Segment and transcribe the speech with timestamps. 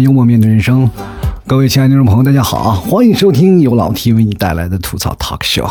[0.00, 0.88] 幽默面对人生。
[1.46, 5.68] 各位亲爱的听众朋友，大家好，欢迎收听由老 T 为你带来的吐槽 Talk Show。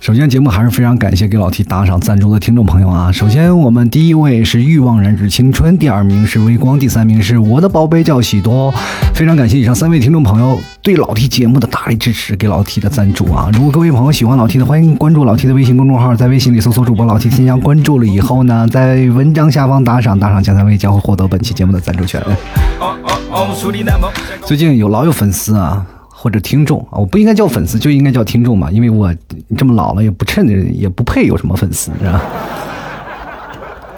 [0.00, 3.12] 首先，节目还是非常感谢给老 T 打赏赞助的听众朋友啊。
[3.12, 8.72] 首先，我们第一位是欲望燃脂青春，第二名是微光，第三名是我的宝贝叫喜多。
[9.14, 13.50] 非常感谢以上三位听众朋友对老 T 节目的大力支持，给老 T 的赞助啊。
[13.52, 22.22] 如果各位朋友喜欢老 T 的，欢迎关注老 T 的微信公众号，在微信里搜索主播老 T 添加关注了以后呢，在文章下方打赏，打赏前三位将会获得本期节目的赞助权。
[24.46, 25.86] 最近有老有粉丝啊。
[26.22, 29.10] 或者听众啊，我不应该叫粉丝，就应该叫听众嘛，因为我
[29.56, 32.20] 这么老了也不趁着，也不配有什么粉丝，是吧？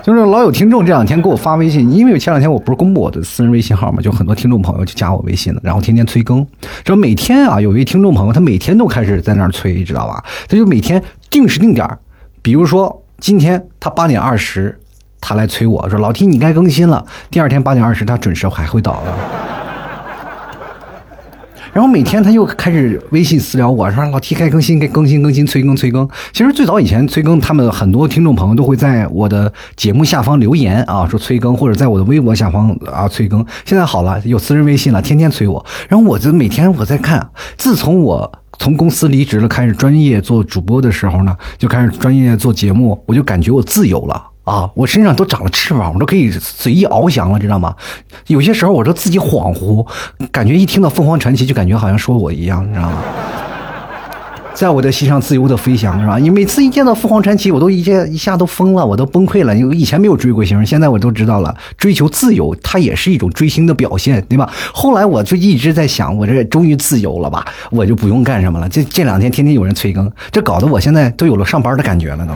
[0.02, 6.44] 就是老有听众这两天给我发微信，因为前两天我不是公布我的私人微信号嘛，就很多听众朋友就加我微信了，然后天天催更。
[6.84, 10.24] 说每天啊，有一位听众朋友，他每天都开始在那儿催，知道吧？
[10.48, 11.00] 他就每天
[11.30, 11.88] 定时定点
[12.42, 14.76] 比如说今天他八点二十，
[15.20, 19.61] 他来催我说：“老 T，你该更新了。”第二天八点二十，他准时还会到的。
[21.72, 26.06] 然后每天他又开始微信私聊我说老提该更新该更新更新催更催更。
[26.32, 33.44] 其实最早以前催更，他们很多听众朋友都会在我的节目下方留言啊，说催更，或者在我的微博下方啊催更。
[33.64, 35.64] 现在好了，有私人微信了，天天催我。
[35.88, 44.31] 然后我就每天我在看，自从我从公司离职了，开始专业做主播的时候呢，就开始专业做节目，我就感觉我自由了。
[44.44, 47.74] 啊，我身上都长了翅膀，我都可以随意翱翔了，知道吗？
[48.26, 49.86] 有些时候我都自己恍惚，
[50.32, 52.98] 感觉一听到凤凰传奇，就感觉好像说我一样，你知道吗？
[54.52, 56.18] 在我的心上自由的飞翔，是吧？
[56.18, 59.56] 你每次一见到凤凰传奇，我都一下一下都疯了，我都崩溃了。
[59.56, 64.52] 因为以前没有追过星，现在我都知道了，追求自由，它也是一种追星的表现，对吧？
[64.74, 67.44] 后来我就一直在想，我这终于自由了吧？
[67.70, 68.68] 我就不用干什么了。
[68.68, 72.34] 这这两天天天有人催更，这搞得我现在都有了上班的感觉了，都。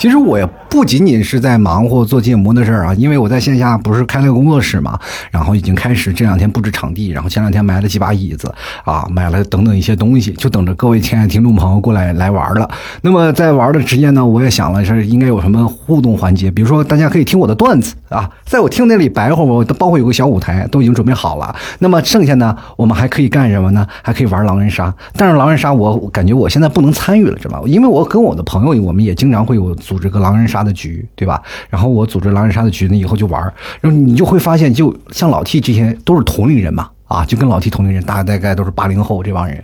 [0.00, 4.98] 其实我也不仅仅是在忙活做节目的事儿啊，因为我在线下不是开了个工作室嘛，
[5.30, 8.50] 然后已经开始这两天布置场地，然后前两天买了几把椅子
[8.86, 12.66] 啊，买了等等一些东西，就等着各位亲爱的听众朋友过来来玩了。
[13.02, 21.54] 那么在玩的之间呢，我也想了是应该有什么互动环节，比如说大家可以听我的段子啊，在我听那里白活，我都包括有个小舞台都已经准备好了。
[21.80, 23.86] 那么剩下呢，我们还可以干什么呢？
[24.02, 27.62] 还可以玩狼人杀，但是狼人杀我感觉我现在不能参与了，知道吧？
[27.66, 29.76] 因为我跟我的朋友，我们也经常会有。
[29.90, 31.42] 组织个狼人杀的局，对吧？
[31.68, 33.42] 然后我组织狼人杀的局呢，以后就玩
[33.80, 39.60] 然后你就会发现，就像老 T 这些都是同龄人嘛，啊，就跟老 T 同龄人，大大概都是八零后这帮人。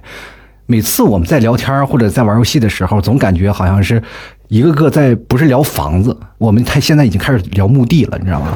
[0.67, 4.03] 每次我们在聊天或者在玩游戏的时候，总感觉好像是
[4.49, 8.49] 一个个在不是聊房子，我们他现在已经开始聊墓地了，你知道吗？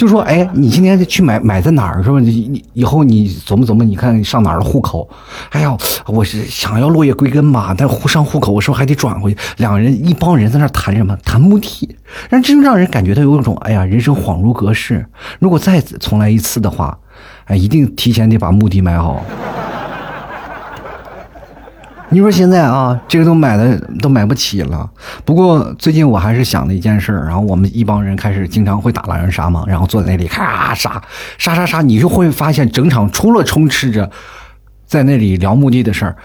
[0.00, 2.18] 就说哎，你今天去买买在哪儿是吧？
[2.18, 5.06] 你你以后你琢磨琢磨，你看上哪儿的户口？
[5.50, 9.38] 哎呀，我是想要落叶归根嘛，但户上户口我是不是还得转回去？
[9.58, 11.14] 两人一帮人在那谈什么？
[11.22, 11.94] 谈墓地，
[12.30, 15.04] 让真让人感觉到有一种哎呀，人生恍如隔世。
[15.38, 16.96] 如果再重来一次的话，
[17.44, 19.22] 哎，一定提前得把墓地买好。
[22.12, 24.88] 你说现在啊，这个都买的都买不起了。
[25.24, 31.00] 不过最近我还是想了一件事然后我们一帮人开始经常会打狼人杀嘛，然后坐在那里咔杀
[31.38, 34.10] 杀杀杀，你就会发现整场除了充斥着
[34.86, 36.16] 在那里聊墓地的事儿，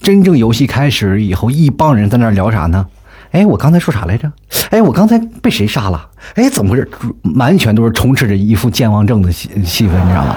[0.00, 2.84] 真正游戏开始以后，一帮人在那聊啥呢？
[3.30, 4.30] 哎，我刚才说啥来着？
[4.70, 6.08] 哎，我刚才被谁杀了？
[6.34, 6.90] 哎，怎么回事？
[7.36, 10.36] 完全都是充斥着一副健忘症的气气氛，你知道吗？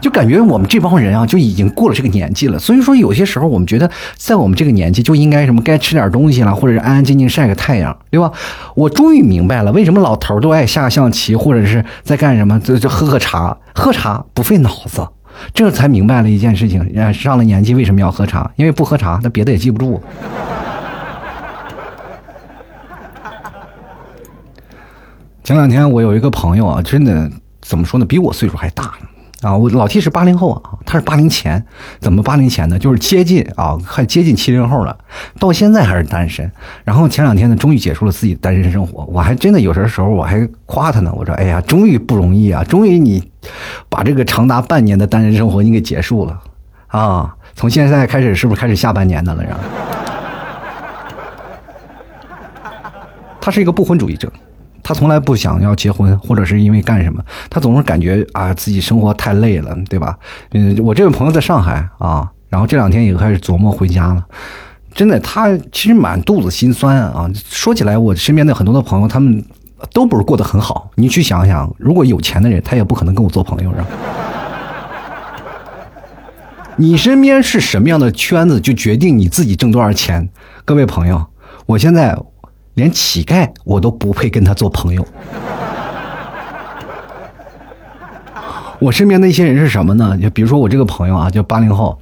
[0.00, 2.58] 就感觉我们这帮人啊，就已经过了这个年纪了。
[2.58, 8.30] 所以说，有些时候我们觉得，在我们这个年纪就应该什么，该吃点东西了，或者是安安静静晒个太阳，对吧？
[8.74, 15.06] 我终于明白了，为什么老头都爱下象棋，或者是在干什么，就就喝喝茶，喝茶不费脑子。
[15.54, 18.50] 这才明白了一件事情：上了年纪为什么要喝茶？
[18.56, 20.02] 因为不喝茶，他别的也记不住。
[25.42, 27.30] 前两天我有一个朋友啊，真的
[27.60, 29.06] 怎么说呢，比我岁数还大呢。
[29.42, 31.64] 啊，我老 T 是八零后啊，他是八零前，
[31.98, 32.78] 怎么八零前呢？
[32.78, 34.96] 就是接近啊，快接近七零后了，
[35.38, 36.48] 到现在还是单身。
[36.84, 43.30] 然后前两天呢，终于结束了自己单身生活，我还真的有些时候我还夸他呢，我说：“哎呀，终于不容易啊，终于你
[43.88, 46.40] 把这个长达半年的单身生活你给结束了
[46.86, 47.34] 啊！
[47.56, 49.60] 从现在开始是不是开始下半年的了？”然后，
[53.40, 54.32] 他是一个不婚主义者。
[54.92, 60.18] 他从来不想要结婚，或者是因为干什么，他总是感觉啊自己生活太累了，对吧？
[60.52, 64.22] 嗯，我这位朋友在上海啊，然后这两天也开始琢磨回家了。
[64.92, 67.26] 真的，他其实满肚子心酸啊。
[67.46, 69.42] 说起来，我身边的很多的朋友，他们
[69.94, 70.90] 都不是过得很好。
[70.96, 73.86] 你去想想，如果有钱的人，他也不可能跟我做朋友，是吧？
[76.76, 80.28] 你身边是什么样的圈子，就决定你自己挣多少钱。
[80.66, 81.24] 各位朋友，
[81.64, 82.14] 我现在
[82.74, 85.06] 连乞丐我都不配跟他做朋友。
[88.78, 90.18] 我身边的一些人是什么呢？
[90.20, 91.96] 就比如说我这个朋友啊，就八零后，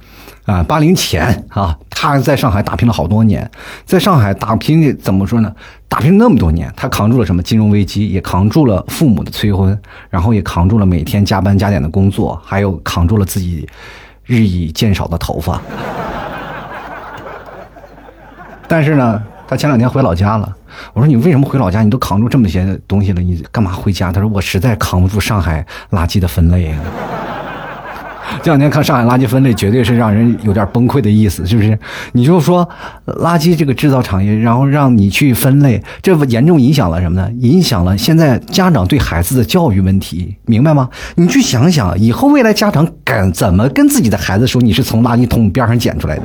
[0.45, 3.47] 啊，八零前啊，他在上海打拼了好多年，
[3.85, 5.55] 在上海打拼怎么说呢？
[5.87, 9.79] 打拼那么多年，他扛住了什么金融危机，也扛住了父母的催婚，
[10.09, 13.69] 然后也扛住了每天加班加点的工作，还有扛住了自己
[14.25, 15.61] 日益渐少的头发。
[18.67, 20.49] 但是呢，他前两天回老家了。
[20.93, 21.81] 我说你为什么回老家？
[21.81, 24.09] 你都扛住这么些东西了，你干嘛回家？
[24.09, 26.79] 他说我实在扛不住上海垃圾的分类啊。
[28.41, 31.77] 这两天看上海垃圾分类，绝对是让人有点崩溃的意思，是不是？
[32.13, 32.65] 你就说
[33.05, 37.29] 垃圾这个制造产业，然后让你去分类，这严重影响了什么呢？
[37.39, 40.89] 影响了现在家长对孩子的教育问题，明白吗？
[41.15, 46.23] 你去想想，以后未来家长敢怎么跟自己的孩子说你是从垃圾桶边上捡出来的？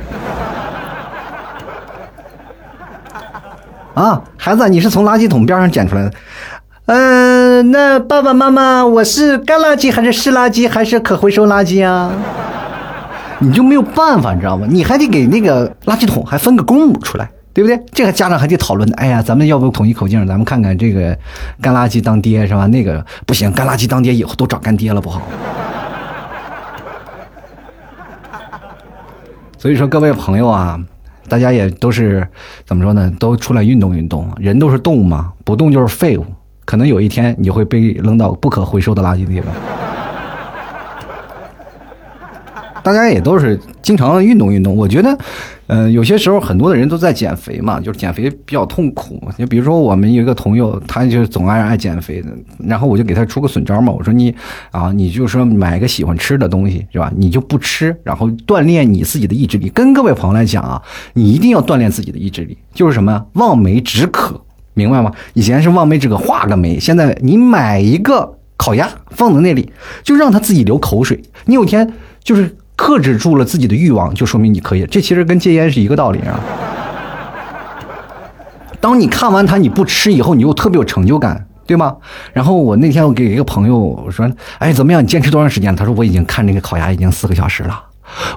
[3.97, 6.13] 啊，孩子，你是从垃圾桶边上捡出来的。
[6.85, 12.11] 嗯，那爸爸妈妈，我是干垃圾还是湿垃圾还是可回收垃圾啊？
[13.39, 14.67] 你就没有办法，你知道吗？
[14.69, 17.83] 你还得给那个垃圾桶还分个公母出来，对不对？
[17.91, 18.87] 这个家长还得讨论。
[18.97, 21.17] 哎呀，咱们要不统一口径，咱们看看这个
[21.59, 22.67] 干垃圾当爹是吧？
[22.67, 25.19] 那个不行，干垃圾当爹以后都找干爹了不好。
[29.57, 30.79] 所以说，各位朋友啊。
[31.29, 32.27] 大家也都是
[32.65, 33.11] 怎么说呢？
[33.19, 36.25] 都出来运动运动，人都是动物嘛，不动就是废物。
[36.65, 39.53] 可能有一天你会被扔到不可回收的垃圾地方。
[42.87, 45.17] 大家也都是经常运动运动，我觉得，
[45.67, 49.21] 呃，有些时候很多的人都在减肥嘛，就是减肥比较痛苦。
[49.37, 52.29] 就比如说我们有一个朋友，他就总爱爱减肥的，
[52.65, 54.33] 然后我就给他出个损招嘛，我说你
[54.71, 57.11] 啊，你就说买个喜欢吃的东西是吧？
[57.13, 59.67] 你就不吃，然后锻炼你自己的意志力。
[59.67, 60.81] 跟各位朋友来讲啊，
[61.11, 64.39] 你一定要锻炼自己的意志力，就是什么望梅止渴，
[64.75, 65.11] 明白吗？
[65.33, 69.69] 以前是望梅止渴画个眉，现在你买一个烤鸭放在那里，
[70.03, 71.21] 就让他自己流口水。
[71.43, 71.91] 你有天
[72.23, 72.55] 就是。
[72.77, 74.85] 克制住了自己的欲望，就说明你可以。
[74.85, 76.39] 这其实跟戒烟是一个道理啊。
[78.79, 81.97] 当你看完它你不吃以后，你又特别有成就感，对吗？
[82.31, 85.03] 然后我那天我给一个朋友我说：“哎，怎么样？
[85.03, 87.83] 你坚持多长时间？”他说：“我已经看那个烤鸭已经四个小时了，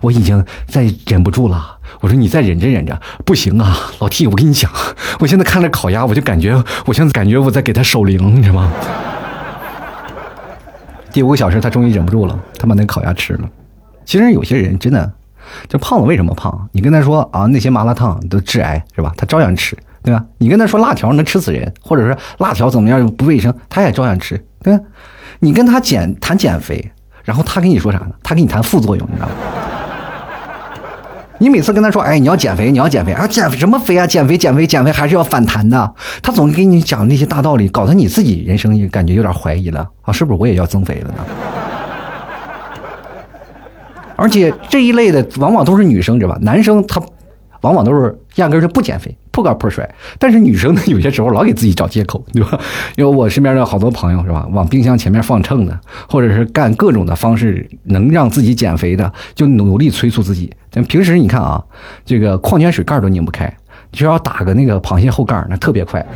[0.01, 4.71] 我已经再忍不住了。”我说：“你再忍着忍着，不行啊，老 T，我跟你讲，
[5.21, 8.73] 我现在看着烤鸭，我就感觉我现在感觉我在给他守灵，你知道吗？”
[11.13, 13.41] 第五个小时，他终于忍不住了，他把那烤鸭吃了。
[14.11, 15.13] 其实有些人真的，
[15.69, 16.69] 就胖子为什么胖？
[16.73, 19.15] 你跟他说啊，那些麻辣烫都致癌是吧？
[19.17, 20.25] 他照样吃，对吧？
[20.39, 24.83] 你跟他说辣条能吃死人，或者说辣条怎么样不卫生，他也照样吃，对吧？
[25.39, 26.91] 你跟他减谈减肥，
[27.23, 28.11] 然后他跟你说啥呢？
[28.21, 29.35] 他跟你谈副作用，你知道吗？
[31.39, 34.05] 你每次跟他说，哎，你要减肥，你要减肥啊，减肥什么肥啊？
[34.05, 35.95] 减肥，减肥，减肥还是要反弹的。
[36.21, 41.25] 他总给你讲那些大道理，搞得你自己人生也感觉有点怀疑了啊，是不是我也要增肥了呢？
[44.21, 46.39] 而且这一类的往往都是女生，知道吧？
[46.43, 47.01] 男生他
[47.63, 49.89] 往往都是压根儿就不减肥，破罐破摔。
[50.19, 52.61] 但是女生呢， 有些时候老给自己找借口，对吧？
[52.97, 60.53] 因为我身边的好多朋友是吧，往冰箱前面放秤的，或者是干各种的方式能让自己减肥的，就努力催促自己。
[60.71, 61.65] 但平时你看啊，
[62.05, 63.51] 这个矿泉水盖都拧不开，
[63.91, 66.07] 就要打个那个螃蟹后盖，那特别快。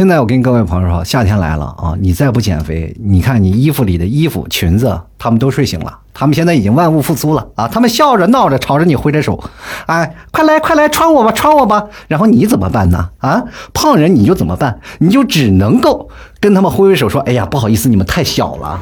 [0.00, 1.94] 现在我跟各位朋友说，夏天来了啊！
[2.00, 7.68] 你再不减肥，你看你衣服里的衣服、裙子，他们都睡醒了，他们现在已经万物复苏了啊！
[7.68, 9.38] 他们笑着闹着朝着你挥着手，
[9.84, 11.84] 哎，快来快来穿我吧，穿我吧！
[12.08, 13.10] 然后你怎么办呢？
[13.18, 14.80] 啊，胖人你就怎么办？
[15.00, 16.08] 你就只能够
[16.40, 18.80] 跟他们挥挥手说，哎呀，不好意思，你们太小了，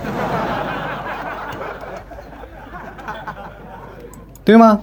[4.45, 4.79] 对吗？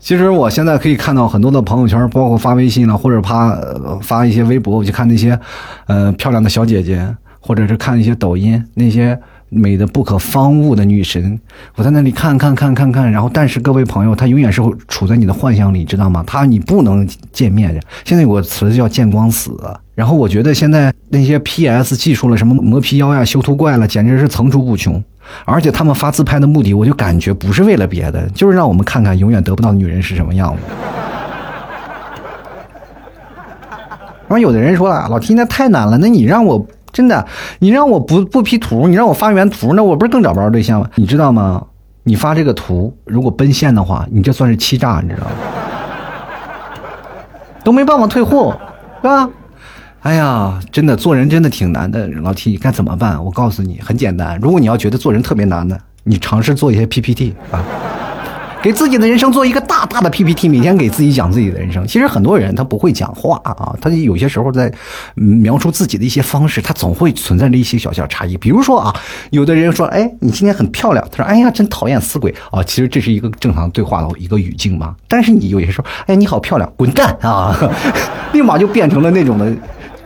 [0.00, 3.58] 其实我现在可以看到很多的朋友圈，包括发微信了，或者发
[4.00, 5.38] 发一些微博，我去看那些，
[5.86, 7.06] 呃，漂亮的小姐姐，
[7.40, 11.38] 或者是看一些抖音，那些美的不可方物的女神，
[11.76, 16.22] 我在那里看看看看看，然后，但是各位朋友，她永远是处在你的幻想里，知道吗？
[16.26, 17.80] 她你不能见面的。
[18.04, 19.56] 现在有个词叫见光死。
[19.94, 25.02] 然后我觉得现在那些 PS 技术了，什么磨皮妖呀、修图怪了，简直是层出不穷。
[25.44, 30.62] 而且他们发自拍的目的，我就感觉不是为了别的，就是让我们看看永远得不到女人是什么样子。
[34.28, 37.26] 然后有的人说了，老 T 那太难了，那你让我真的，
[37.60, 40.90] 你让我不不 P 图，你让我发原图，那我不是更找不着对象吗？
[40.96, 41.64] 你知道吗？
[42.02, 45.32] 你发这个图如果奔现的话，你这算是欺诈，你知道吗？
[47.64, 48.54] 都没办法退货，
[49.02, 49.28] 是吧？
[50.00, 53.22] 哎呀，真的做人真的挺难的，老 T 该怎么办？
[53.22, 54.38] 我告诉你，很简单。
[54.40, 57.64] 如果你要觉得做人特别难的，你尝试做一些 PPT 啊。
[58.60, 61.86] 给自己的人生做一个大大的 PPT，每天给自己讲自己的人生。
[61.86, 64.72] 其实很多人他不会讲话啊，他有些时候在
[65.14, 68.36] 描述自己的一些方式，他总会存在着一些小小差异。
[68.36, 68.94] 比如说啊，
[69.30, 74.94] 有的人说：“哎，你今天很漂亮。”他说：“哎呀，真讨厌死鬼啊！”其实这是一个正常对话的一个语境嘛。
[75.06, 77.56] 但是你有些时候，哎，你好漂亮，滚蛋啊！
[78.34, 79.52] 立马就变成了那种的。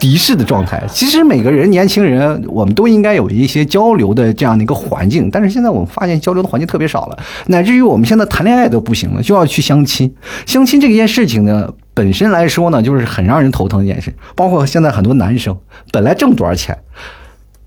[0.03, 5.31] 敌视的状态，其实每个人年轻人，我们都应该有一些交流的这样的一个环境。
[5.31, 7.17] 但是现在我们发现交流的环境特别少了，
[7.47, 10.13] 乃至于我们现在谈恋爱都不行了，就要去相亲。
[10.45, 14.13] 相亲这件事情呢，本身来说呢，就是很让人头疼的一件事。
[14.35, 15.57] 包括现在很多男生
[15.93, 16.77] 本来挣多少钱，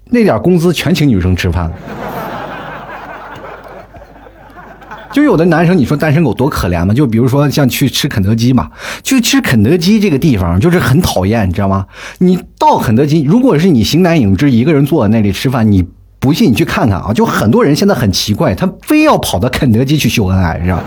[0.10, 1.74] 那点工资全请女生吃饭了。
[5.15, 6.93] 就有的男生，你说单身狗多可怜嘛？
[6.93, 8.69] 就比如说像去吃肯德基嘛，
[9.01, 11.86] 去吃肯德基这个地方就是很讨厌，你知道吗？
[12.17, 15.86] 你到肯德基，如果是你形单影只一个人坐在那里吃饭，你
[16.19, 17.13] 不信你去看看啊！
[17.13, 20.84] 就很多人现在很奇怪，他非要跑到肯德基去秀恩爱，是吧？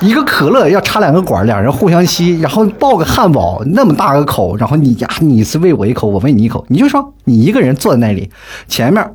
[0.00, 8.28] 一个可乐要插两个管，两人互相吸，然后抱个汉堡那么大个口，然后你呀，你是喂我一口，我喂你一口，你就说你一个人坐在那里，
[8.66, 9.08] 前面。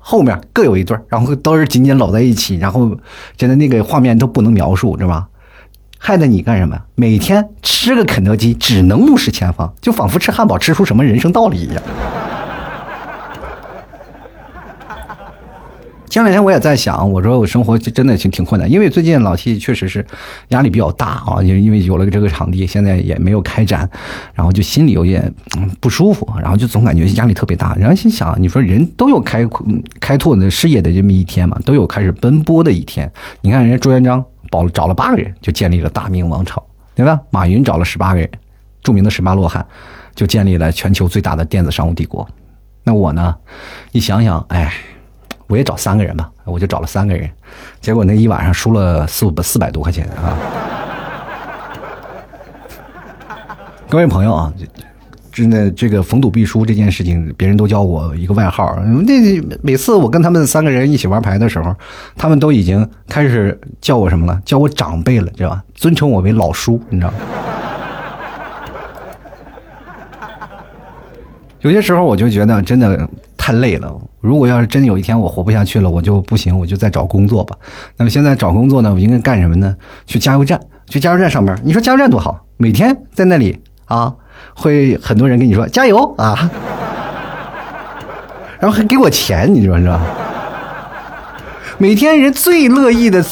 [0.00, 2.98] 后面各有一对然后都是紧紧搂在一起，然后
[3.36, 5.28] 真的那个画面都不能描述，知道吧？
[5.98, 6.76] 害得你干什么？
[6.94, 11.82] 每天吃个肯德基只能目视前方，就仿佛吃汉堡吃出什么人生道理一样。
[16.10, 20.04] 前两天我也在想，我说我生活真的挺挺困难，因为最近老 T 确实是
[20.48, 23.88] 压力比较大啊，因为因为有了这个场地，现在也没有开展，
[24.34, 25.32] 然后就心里有点
[25.78, 27.76] 不舒服，然后就总感觉压力特别大。
[27.76, 29.48] 然后心想，你说人都有开
[30.00, 33.08] 开拓的事业的这么一天嘛，都有开始奔波的一天。
[33.40, 36.60] 你看人家朱元璋保找了八个人就建立了大明王朝，
[36.96, 37.20] 对吧？
[37.30, 38.28] 马云找了十八个人，
[38.82, 39.64] 著名的十八罗汉，
[40.16, 42.28] 就建立了全球最大的电子商务帝国。
[42.82, 43.32] 那我呢，
[43.92, 44.74] 你想想，哎。
[45.50, 47.28] 我也找三个人吧，我就找了三个人，
[47.80, 50.38] 结果那一晚上输了四五四百多块钱啊！
[53.90, 54.52] 各位朋友啊，
[55.32, 58.78] 真的这个逢赌必输这件事情，别人都叫我一个外号。
[58.80, 59.02] 那
[59.60, 61.74] 每次我跟他们三个人一起玩牌的时候，
[62.16, 64.40] 他们都已经开始叫我什么了？
[64.44, 65.64] 叫我长辈了，知道吧？
[65.74, 67.16] 尊称我为老叔，你知道吗？
[71.62, 73.08] 有些时候我就觉得真的。
[73.40, 73.90] 太累了。
[74.20, 77.56] 如果要是真有一天我活不下去了，我就不行，我就再找工作吧。
[77.96, 79.74] 那么现在找工作呢，我应该干什么呢？
[80.06, 81.58] 去加油站，去加油站上班。
[81.64, 84.14] 你说加油站多好，每天在那里啊，
[84.54, 86.50] 会很多人跟你说加油啊，
[88.60, 90.02] 然后还给我钱，你说是吧？
[91.78, 93.24] 每天人最乐意的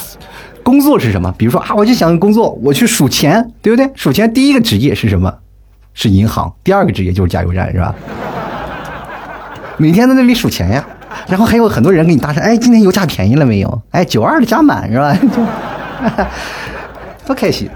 [0.63, 1.31] 工作是什么？
[1.37, 3.87] 比如说啊，我就想工作，我去数钱，对不对？
[3.93, 5.31] 数钱第一个职业是什么？
[5.93, 6.51] 是银行。
[6.63, 7.93] 第二个职业就是加油站，是吧？
[9.79, 10.85] 每天在那里数钱呀，
[11.29, 13.81] 然后还有很多人给你搭讪，哎，今天油价便宜了没有？
[13.91, 15.15] 哎，九二的加满是吧？
[15.17, 15.27] 就
[17.25, 17.69] 多开心！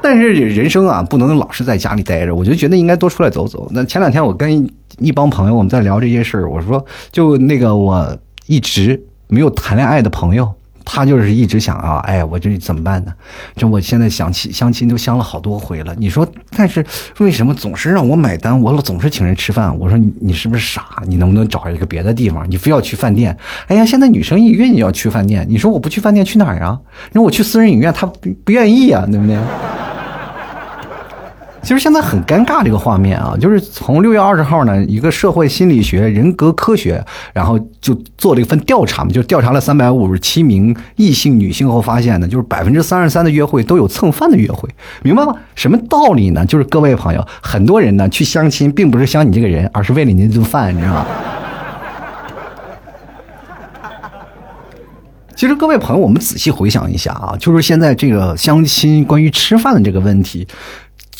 [0.00, 3.68] 但是人生啊，不能老是在家里待着，我就觉得应该多出来走走。
[3.70, 10.52] 那前两天我跟一帮朋友我们在聊这些事儿，我说就那个我一直没有谈恋爱的朋友。
[10.84, 13.12] 他就是一直想啊，哎，我这怎么办呢？
[13.56, 15.94] 这我现在想起相亲都相了好多回了。
[15.98, 16.84] 你说，但是
[17.18, 18.60] 为什么总是让我买单？
[18.60, 19.76] 我总是请人吃饭。
[19.78, 21.02] 我说你你是不是傻？
[21.06, 22.48] 你能不能找一个别的地方？
[22.50, 23.36] 你非要去饭店？
[23.66, 25.46] 哎呀，现在女生一约你要去饭店。
[25.48, 26.78] 你说我不去饭店去哪儿啊？
[27.12, 29.36] 那我去私人影院，他不不愿意啊，对不对？
[31.62, 37.02] 其实现在很尴尬，这个画面啊，就是从六月二十号呢，一个社会心理学、人格科学，
[37.32, 44.68] 然后就做了一份调查嘛，就调查了三百五十七名异性女性后发现呢，就是百分之三十三的约会都有蹭饭的约会，
[45.02, 45.32] 明白吗？
[45.54, 46.44] 什么道理呢？
[46.44, 51.06] 就是各位朋友，很多人呢去相亲，并不是相你这个人，而是为了你那顿饭，你知道吗？
[55.36, 60.46] 其实各位朋友，我们仔细回想一下啊，就是现在这个相亲关于吃饭的这个问题。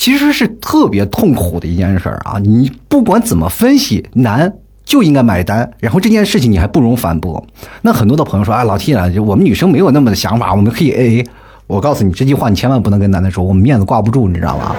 [0.03, 2.37] 其实是特别痛苦的一件事儿啊！
[2.43, 4.53] 你不管怎么分析，男
[4.85, 7.47] 就应该买单，然后这件事情你还不容反驳。
[7.83, 11.27] 那很多的朋友说：“哎，老 T 啊，就我们女生没有那么的想法，我们可以 AA。”
[11.69, 14.75] 我告诉你，这句话你千万不能跟男的说，我们面子挂不住，你知道吗？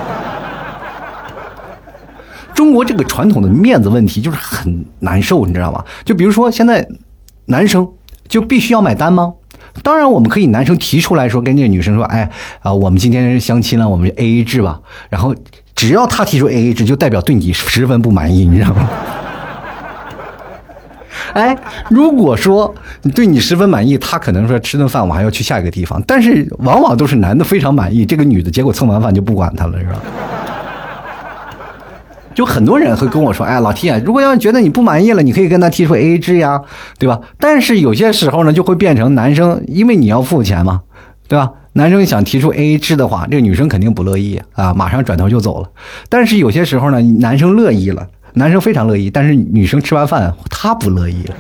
[2.54, 5.82] 中国这个传统的面子问题就是很难受，你知道吗？
[6.04, 6.86] 就比如说现在，
[7.46, 7.88] 男生
[8.28, 9.34] 就必须要买单吗？
[9.82, 12.30] 当然，我们可以男生提出来说，跟这个女生说，哎，
[12.62, 14.80] 啊，我们今天相亲了，我们 A A 制吧。
[15.10, 15.34] 然后，
[15.76, 18.90] 只要他提出 A A 制，就代表对你十分不满意，你知道吗？
[21.34, 21.58] 哎，
[21.90, 22.74] 如果说
[23.16, 26.02] 对你十分满意，他可能说吃顿饭，我还要去下一个地方。
[26.06, 29.96] 但是，往往都是男的非常满意，这个女的结果蹭完饭就不管他了，是吧？
[32.34, 36.62] 就很多人会跟我说：“哎，老 T 啊，如果要觉得你不满意了，你可以跟他提出 AA 制呀，
[36.98, 40.82] 对吧？”但是有些时候呢，就会变成男生，因为你要付钱嘛，
[41.28, 41.52] 对吧？
[41.74, 45.70] 男生想提出 AA 制的话，这个女生肯定不乐意啊，马上转头就走了。
[46.10, 51.36] 但是有些时候呢，男生乐意了，男生非常乐意，但是女生吃完饭她不乐意了。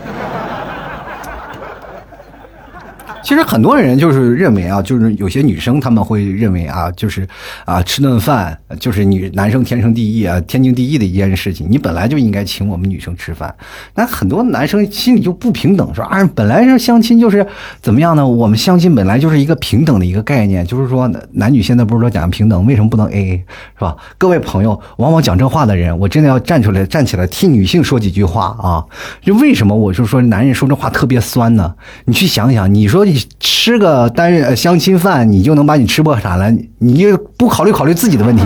[3.24, 7.26] 其实很多人就是认为啊，就是有些女生他们会认为啊，就是
[7.66, 11.66] 啊吃顿饭就是女男生天生第一啊，天经地义的一件事情。
[11.70, 13.56] 你本来就应该请我们女生吃饭。
[13.96, 17.48] 那很多男生心里就不平等，说啊，本来是相亲就是
[17.82, 18.28] 怎么样呢？
[18.28, 23.96] 我们相亲本来就是一个平等的一个概念，就是说男女现在不是说讲平等，为什么不能 AA 是吧？
[24.18, 28.84] 各位朋友，往往讲这话的人，我真的要站出来站起来替女性说几句话啊！
[29.22, 31.74] 就为什么我就说男人说这话特别酸呢？
[32.04, 33.08] 你去想想，你说。
[33.14, 36.52] 你吃个单人相亲饭，你就能把你吃破产了？
[36.80, 38.44] 你就不考虑考虑自己的问题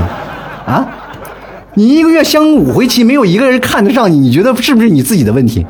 [0.65, 0.85] 啊？
[1.75, 5.65] 你一个月相五回亲，没有一个人看得上你，你觉得是不是你自己的问题？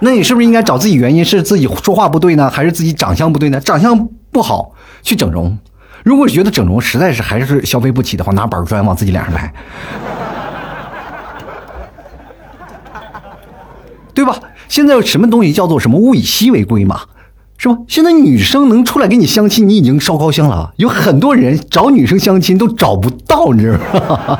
[0.00, 1.24] 那你是不是应该找自己原因？
[1.24, 3.58] 是自己说话不对呢，还是自己长相不对呢？
[3.58, 5.56] 长相不好去整容，
[6.04, 9.50] 如果觉得整容实在是还是消费不起的话，拿板砖往自己脸上拍。
[14.12, 14.36] 对吧？
[14.68, 17.00] 现在有什么东西叫做什么物以稀为贵嘛，
[17.56, 17.78] 是吧？
[17.88, 20.72] 现在女生能出来跟你相亲，你已经烧高香了。
[20.76, 24.38] 有很多人找女生相亲都找不到，你知道吗？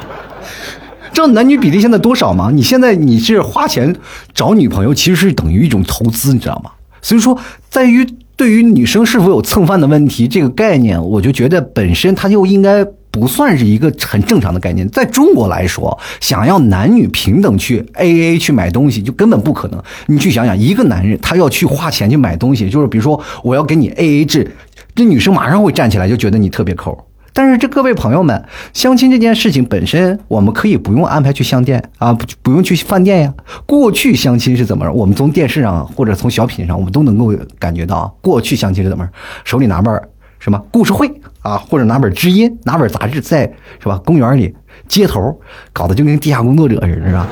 [1.12, 2.50] 知道男女比例现在多少吗？
[2.54, 3.94] 你现在你是花钱
[4.32, 6.70] 找女朋友，其实是等于一种投资，你知道吗？
[7.02, 7.36] 所以说，
[7.68, 12.86] 在于对于女生是否有蹭饭的问题这个概念，我就觉得本身它就应该。
[13.10, 19.82] 不算是一个很正常的概念，在中国来说，想要男女平等去 A A 去买东西，就根本不可能。
[20.06, 24.56] 你去想想，一个男人他要去花钱去买东西，就是比如说我要给你 A A 制，
[24.94, 27.06] 这女生马上会站起来就觉得你特别抠。
[27.32, 33.32] 但是这各位朋友们，相亲这件事情本身，我们可以不用安排去相店啊，不不用去饭店呀。
[33.66, 34.90] 过去相亲是怎么？
[34.92, 39.08] 我们从电视上或者从小品上，我们都能够感觉到，过去相亲是怎么？
[39.44, 39.94] 手里拿本
[40.40, 41.06] 什么故事会
[41.42, 43.42] 啊，或者拿本知音，拿本杂志，在
[43.78, 44.00] 是吧？
[44.06, 44.56] 公园里、
[44.88, 45.38] 街头，
[45.70, 47.26] 搞得就跟地下工作者似的，是吧？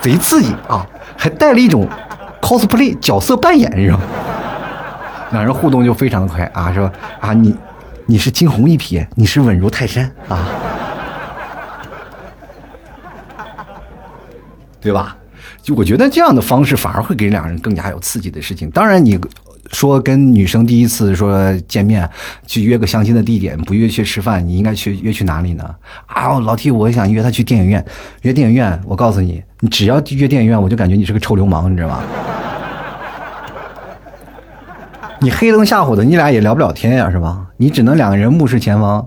[0.00, 0.86] 贼刺激啊！
[1.18, 1.86] 还带了一种
[2.40, 4.00] cosplay 角色扮演，是吧？
[5.32, 6.90] 两人互动就非常的快啊，是吧？
[7.20, 7.54] 啊，你
[8.06, 10.48] 你是惊鸿一瞥，你是稳如泰山啊，
[14.80, 15.14] 对吧？
[15.60, 18.70] 就我觉得这样的方式反而会给两人更加有刺激的事情。
[18.70, 19.20] 当然你。
[19.72, 22.08] 说跟女生第一次说见面，
[22.46, 25.64] 去约个相亲的地点，不约去吃饭，你应该去约去哪里呢？
[26.06, 27.84] 啊，老 T，我想约她去电影院，
[28.22, 28.80] 约电影院。
[28.86, 32.02] 我告诉你，你只要约电影院，我就感觉你是个臭流氓，你知道吗？
[35.20, 37.46] 你黑灯瞎火的，你俩也聊不了天呀，是吧？
[37.56, 39.06] 你只能两个人目视前方，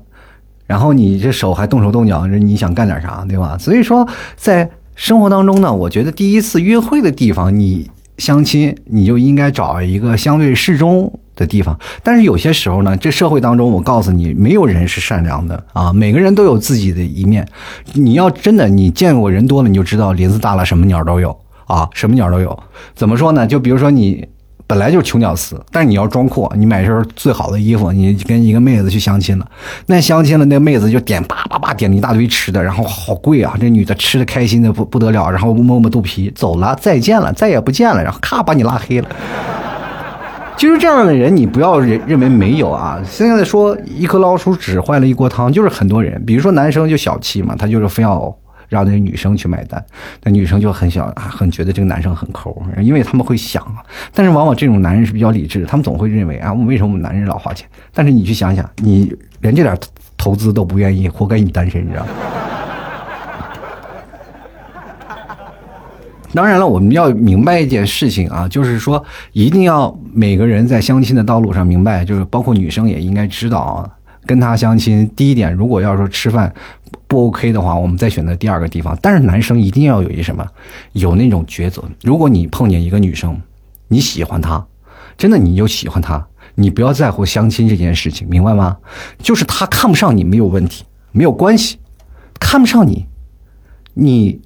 [0.67, 3.57] 然后你这手还动手动脚，你想干点啥，对吧？
[3.57, 7.89] 所以说，在生活当中呢，我觉得第一次约会的地方，你。
[8.21, 11.75] 相亲，你就应该找一个相对适中的地方。
[12.03, 17.43] 但是有些时候呢，这社会当中，我告诉你，没有人是善良的啊，每个人都有自己的一面。
[17.93, 22.57] 你要真的，你见过人多了，你就知道林子大了，什么鸟都有啊，什么鸟都有。
[22.93, 23.47] 怎么说呢？
[23.47, 24.27] 就比如说你。
[24.71, 29.45] 本来就是穷屌丝，但是你要装阔，你买身最好的衣服，你跟一个妹子去相亲了，
[29.87, 39.09] 那相亲了，那妹子就点叭叭叭点了一大堆吃的，然后好贵啊，这女的吃的开心的不不得了，然后摸摸肚皮走了，再见了，再也不见了，然后咔把你拉黑了。
[40.55, 42.97] 就是这样的人，你不要认认为没有啊。
[43.05, 48.33] 现在说一颗老鼠屎坏了一锅汤，就是很多人，比如说男生就小气嘛，他就是非要。
[48.71, 49.85] 让那女生去买单，
[50.23, 53.83] 那女生就很想啊，很觉得这个男生很抠，因为他们会想啊。
[54.13, 57.67] 但是往往这种男人是比较理智的，他们总会认为啊，我为什么我们男人老花钱？
[57.93, 59.77] 但是你去想想，你连这点
[60.15, 62.11] 投资都不愿意，活该你单身，你知道吗？
[66.33, 69.03] 当然了，我们要明白一件事情啊，就是说
[69.33, 73.89] 一定要每个人在相亲的道路上明白，就是包括女生也应该知道啊。
[74.23, 76.53] 跟他相亲，第一点，如果要说吃饭
[77.11, 78.97] 不 OK 的话，我们再选择第二个地方。
[79.01, 80.47] 但是男生一定要有一什么，
[80.93, 81.83] 有那种抉择。
[82.03, 83.37] 如果你碰见一个女生，
[83.89, 84.65] 你喜欢她，
[85.17, 88.77] 真的你就喜欢她，你不要在乎相亲这件事情，明白吗？
[89.19, 91.79] 就是她看不上你没有问题，没有关系，
[92.39, 93.05] 看不上你，
[93.93, 94.39] 你。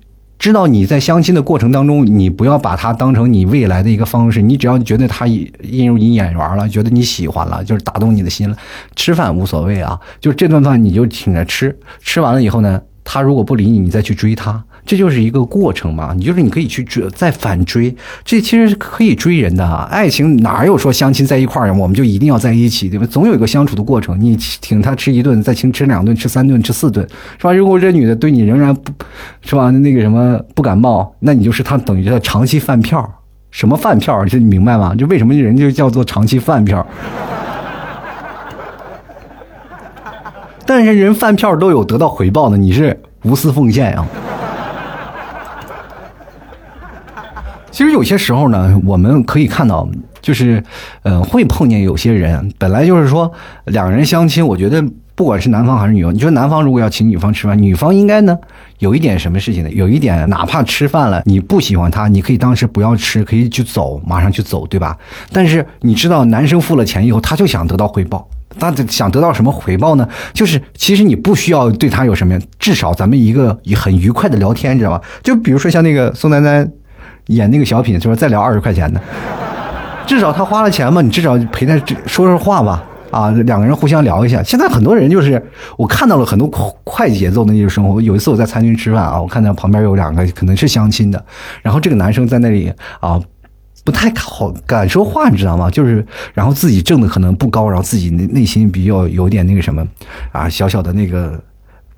[0.46, 4.44] 知道你在相亲的过程当中，你不要把他当成你未来的一个方式。
[4.44, 8.56] 你只要觉得他映入你眼缘了，觉得你喜欢了，就是打动你的心了。
[8.96, 16.14] 吃饭无所谓啊，就这顿饭你就请着吃，吃完了以后呢，他如果不理你，你再去追他，这就是一个过程嘛。
[16.16, 19.88] 你就是你可以去追，再反追，这其实是可以追人的啊。
[19.90, 23.06] 爱情哪有说相亲在一块儿，我们就一定要在一起，对吧？
[23.08, 24.20] 总有一个相处的过程。
[24.20, 27.06] 你请他吃一顿，再请吃两顿，吃三顿，吃四顿，
[27.38, 27.54] 是吧？
[27.54, 28.92] 如果这女的对你仍然不，
[29.42, 29.72] 是吧？
[29.72, 33.10] 那个什么不感冒，那你就是他等于叫长期饭票。
[33.52, 34.24] 什么饭票？
[34.26, 34.94] 这你明白吗？
[34.96, 36.86] 就为什么人就叫做长期饭票？
[40.66, 44.06] 但是人饭票都有得到回报的，你是无私奉献呀。
[47.76, 49.86] 其实有些时候呢，我们可以看到，
[50.22, 50.64] 就是，
[51.04, 53.30] 呃，会碰见有些人，本来就是说
[53.66, 54.82] 两个人相亲，我觉得
[55.14, 58.38] 不管是男方还是女方，你说男方如果要请女方吃饭，女方应该呢
[58.80, 59.70] 有一点什么事情呢？
[59.72, 64.98] 有一点，哪怕吃饭了，你不喜欢他，你可以当时不要吃，可以就走，马上去走，对吧？
[65.34, 68.26] 但是你知道，男生付了钱以后，他就想得到回报。
[68.58, 70.08] 他想得到什么回报呢？
[70.32, 75.02] 就是其实你不需要对他有什么，至少咱们一个很愉快的聊天，知道吧？
[75.22, 76.72] 就比如说像那个宋丹丹
[77.28, 79.02] 演那个小品，就是再聊二十块钱的，
[80.06, 84.42] 至少他花了钱嘛，你至少陪他说说话吧，啊，两个人互相聊一下。
[84.44, 85.42] 现在很多人就是
[85.78, 86.48] 我看到了很多
[86.84, 88.02] 快节奏的那种生活。
[88.02, 91.26] 有一次我在餐厅吃饭啊，我看到旁边有两个可能是相亲的，
[91.62, 93.22] 然后这个男生在那里啊。
[93.84, 95.70] 不太好敢说话，你知道吗？
[95.70, 99.86] 就是，然后自己挣的可能不高，然后自己内内心比较有点那个什么，
[100.32, 101.40] 啊，小小的那个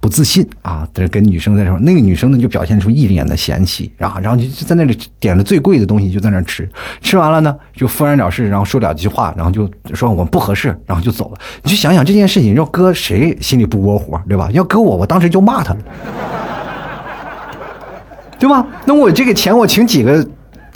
[0.08, 0.88] 不自信啊。
[0.93, 6.70] 在跟女生在说，那个女生呢就表现出一脸的嫌弃，然后然后就在那里点了最贵的东西，就在那吃，
[7.02, 11.38] 吃完了呢就敷衍了事，然后说两句话，然后就说我们不合适，然后就走了。
[11.62, 14.50] 你就想想这件事情，要搁谁心里不窝火，对吧？
[14.54, 15.80] 要搁我，我当时就骂他了，
[18.39, 18.65] 对吧？
[18.86, 20.26] 那我这个钱我请几个？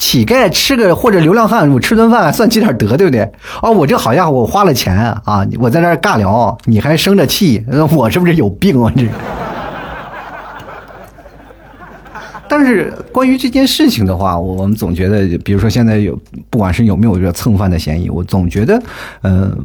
[0.01, 3.21] 乞丐吃个或者流浪汉，我吃顿饭算积点德，对不对？
[3.61, 5.45] 哦，我这好家伙，我花了钱啊！
[5.59, 7.63] 我在那尬聊，你还生着气，
[7.95, 8.91] 我是不是有病啊？
[8.97, 9.05] 这。
[12.49, 18.81] 但是关于这件事情的话，我们总觉得，比如说现在有，不管是有没有这个蹭饭的嫌疑，我总觉得，
[19.21, 19.55] 嗯。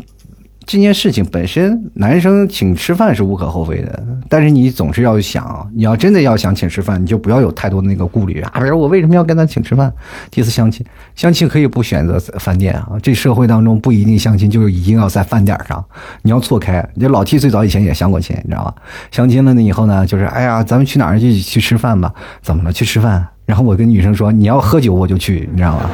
[0.67, 8.53] 这件事情本身，男生请吃饭是无可厚非的，但是你总是要想，你要真的要想请吃饭，你就不要有太多的那个顾虑啊！
[8.59, 9.93] 比如我为什么要跟他请吃饭？
[10.29, 15.83] 第一次相亲，相亲可以不选择饭店啊，这社会当中不一定相亲就是一定要在饭点上，
[16.23, 16.85] 你要错开。
[16.99, 18.75] 这老 T 最早以前也相过亲，你知道吧？
[19.13, 22.13] 相亲了呢以后呢，就是哎呀，咱们去哪儿去去吃饭吧？
[22.43, 22.73] 怎么了？
[22.73, 23.25] 去吃饭？
[23.45, 25.89] 然后我跟女生说，你要喝酒我就去，你知道吧？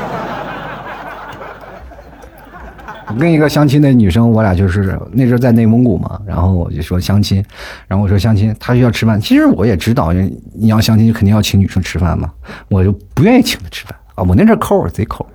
[3.09, 7.45] 我跟一个相亲的女生，我俩就是那时候在内蒙古嘛，然后我就说相亲，
[7.89, 9.21] 然后我说相亲，她需要吃饭。
[9.21, 12.31] 其实我也知道，你要相亲就肯定要请女生吃饭嘛，
[12.69, 14.25] 我就不愿意请她吃饭啊。
[14.27, 15.27] 我那阵抠，贼抠，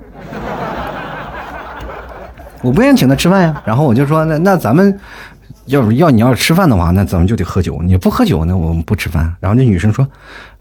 [2.63, 3.61] 我不愿意请她吃饭呀。
[3.65, 4.97] 然后我就说，那那咱们。
[5.67, 7.81] 要是要你要是吃饭的话，那咱们就得喝酒。
[7.83, 9.33] 你不喝酒，那我们不吃饭。
[9.39, 10.07] 然后那女生说：“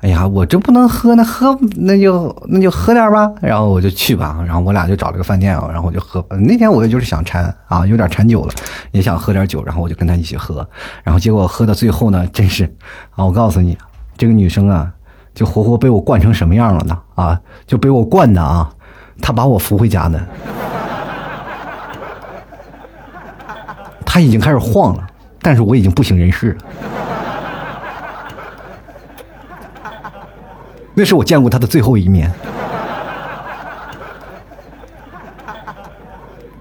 [0.03, 4.39] 哎呀，我这不能喝，那喝那就那就喝点吧。”然后我就去吧。
[4.45, 6.25] 然后我俩就找了个饭店，然后我就喝。
[6.31, 8.53] 那天我就是想馋啊，有点馋酒了，
[8.91, 9.63] 也想喝点酒。
[9.65, 10.69] 然后我就跟她一起喝。
[11.05, 12.65] 然后结果喝到最后呢，真是
[13.15, 13.79] 啊，我告诉你，
[14.17, 14.91] 这个女生啊，
[15.35, 16.99] 就活活被我灌成什么样了呢？
[17.15, 18.69] 啊，就被我灌的啊，
[19.23, 20.21] 她把我扶回家的。
[24.17, 25.07] 他已经开始晃了，
[25.43, 26.65] 但是我已经不省人事了。
[30.95, 32.33] 那是我见过他的最后一面。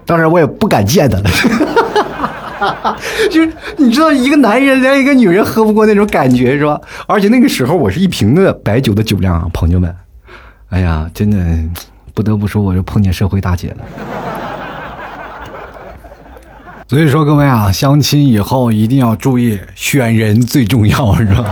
[0.04, 2.98] 当然，我也不敢见他了。
[3.32, 6.78] 就是你知道，一个男人连一个女人喝不过那种感觉是吧？
[7.06, 9.96] 而且那个时候我是一瓶的白酒的酒量啊，朋友们。
[10.68, 11.38] 哎呀，真的
[12.12, 14.15] 不得不说，我就碰见社会大姐了。
[16.88, 21.44] 所以说，各位啊，相亲以后一定要注意选人最重要，是吧？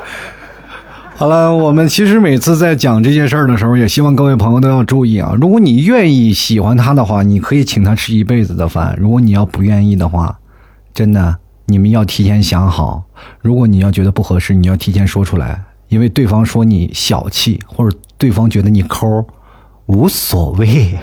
[1.14, 5.36] 好了，我们其实每次在讲这件事儿的时候，也希望各位朋友都要注意啊。
[5.38, 10.38] 如果你愿意喜欢他的话，你可以请他吃一辈子的饭；如果你要不愿意的话，
[10.94, 13.04] 真的你们要提前想好。
[13.42, 19.26] 如果你要觉得不合适，你要提前说出来，因为对方说你小气，或者对方觉得你抠，
[19.84, 20.98] 无所谓。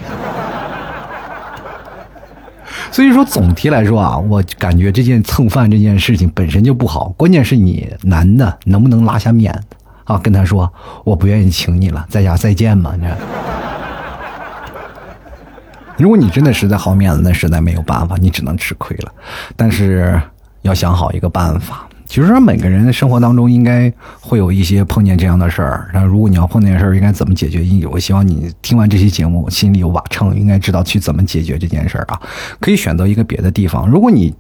[2.92, 10.18] 所以说，总体来说啊，我感觉这件蹭饭这件事情本身就不好，关键是你男的能不能拉下面子啊？
[10.18, 10.72] 跟他说
[11.04, 12.94] 我不愿意请你了，在家再见嘛。
[13.00, 13.08] 你，
[15.98, 19.12] 如果你真的实在好面子，那实在没有办法，你只能吃亏了。
[19.56, 20.22] 但是
[20.64, 21.88] 要想好一个办法。
[22.10, 27.64] 其实每个人的生活当中应该会有一些碰见这样的事儿，那如果你要碰见事儿，应该怎么解决？
[27.88, 32.20] 我希望你听完这期节目，心里有把秤，应该知道去怎么解决这件事儿啊。
[32.60, 33.88] 可以选择一个别的地方。
[33.88, 34.34] 如果你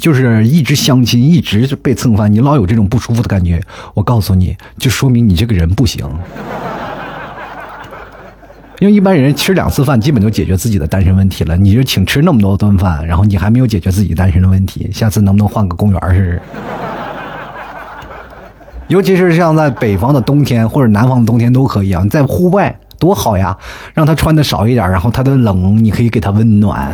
[0.00, 3.62] 就是一直相亲，一直被蹭饭，你老有这种不舒服的感觉，
[3.94, 6.04] 我告诉你，就说明你这个人不行。
[8.80, 11.56] 因为一般人吃两次饭，基本就解决自己的单身问题了。
[11.56, 16.40] 你就请吃那么多顿饭，然后你还没有解决自己单身的问题，下次能不能换个公园试试？
[18.86, 23.56] 尤其是像在北方的冬天或者南方的冬天都可以啊，你在户外多好呀，
[23.94, 26.88] 让他穿的少一点，然后他的冷你可以给他温暖，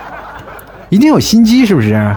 [0.90, 2.14] 一定有心机，是不是？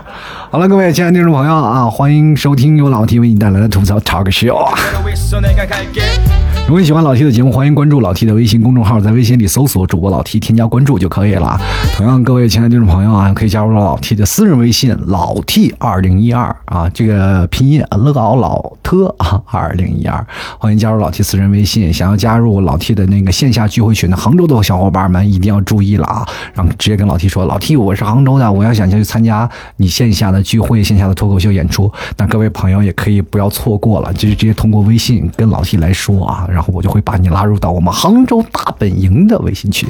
[0.50, 4.76] 好了，各位亲爱的听众朋友啊，欢迎收听由老 T 为你带来的吐槽 Talk Show。
[6.72, 11.60] 如果你喜欢老 T 的节目，欢迎关注老 T 的微信公众号，在微信里搜索主播老 T，添加关注就可以了。
[11.98, 20.26] 同样，各位亲爱的听众朋友啊，可以加入老 T 的私人微信老 T 二零一二啊，这个拼音乐搞老特啊二零一二，
[20.58, 21.92] 欢迎加入老 T 私人微信。
[21.92, 36.48] 想要加入老 T 的那个线下聚会群的杭州的小伙伴们一定要注意了啊，然后直接跟老 T 说，老 T 我是杭州的，我要想去参加你线下的聚会、线下的脱口秀演出，那各位朋友也可以不要错过了，就是直接通过微信跟老 T 来说啊。
[36.50, 39.90] 然后我就会把你拉入到我们杭州大本营的微信群。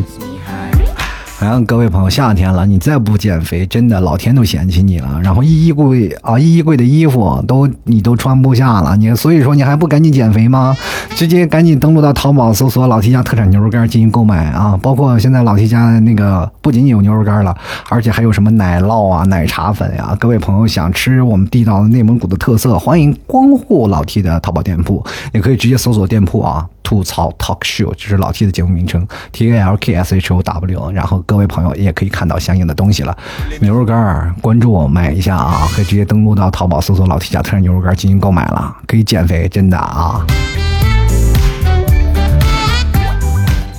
[1.42, 5.20] 然后各位朋友，夏天了，你再不减肥，真的老天都嫌弃你了。
[5.24, 10.78] 然后一衣柜啊，一衣柜的衣服都你都穿不下了，你所以说你还不赶紧减肥吗？
[11.16, 14.78] 直接赶紧登录到淘宝搜索老 T 家特产牛肉干进行购买啊！
[14.84, 17.58] 包括现在老 T 家那个不仅仅有牛肉干了，
[17.90, 20.16] 而且还有什么奶酪啊、奶茶粉呀。
[20.20, 26.68] 各位朋友想吃我们地道的内蒙古的特色，欢迎光顾老 T 的淘宝店铺，也可以直接搜索店铺啊。
[26.84, 30.92] 吐槽 talk show，这是老 T 的节目名称，T A L K S H O W。
[30.92, 33.18] 然后各位朋友也可以看到相应的东西了。
[33.62, 40.26] 牛肉干儿，关注我买一下啊，可以直接登录到淘宝搜索老 T 家特产牛肉干进行购买了，可以减肥，真的啊。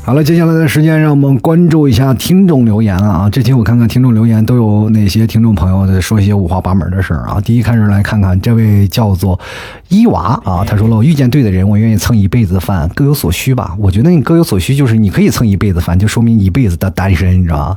[0.05, 3.31] 好了，接下来的时间，让我们关注一下听众留言了啊！
[3.31, 7.41] 这期我看看听众留言都有哪些听众朋友的说一些五花八门的事儿啊。
[7.41, 9.39] 第一开始来看看这位叫做
[9.89, 17.77] 伊娃啊，他说了：“我遇见对的人，我愿意蹭一辈子饭，各有所需吧。”我觉得你各有所需，就是你可以蹭一辈子饭，就说明一辈子的单身，你知道吗？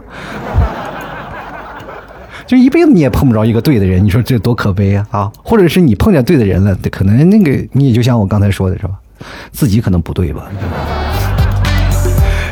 [2.48, 5.08] 就一辈子你也碰不着一个对的人，你说这多可悲啊！
[5.12, 8.96] 啊，或者是你碰见对的人了，可能那个你也就像我刚才说的是吧，
[9.52, 10.42] 自己可能不对吧？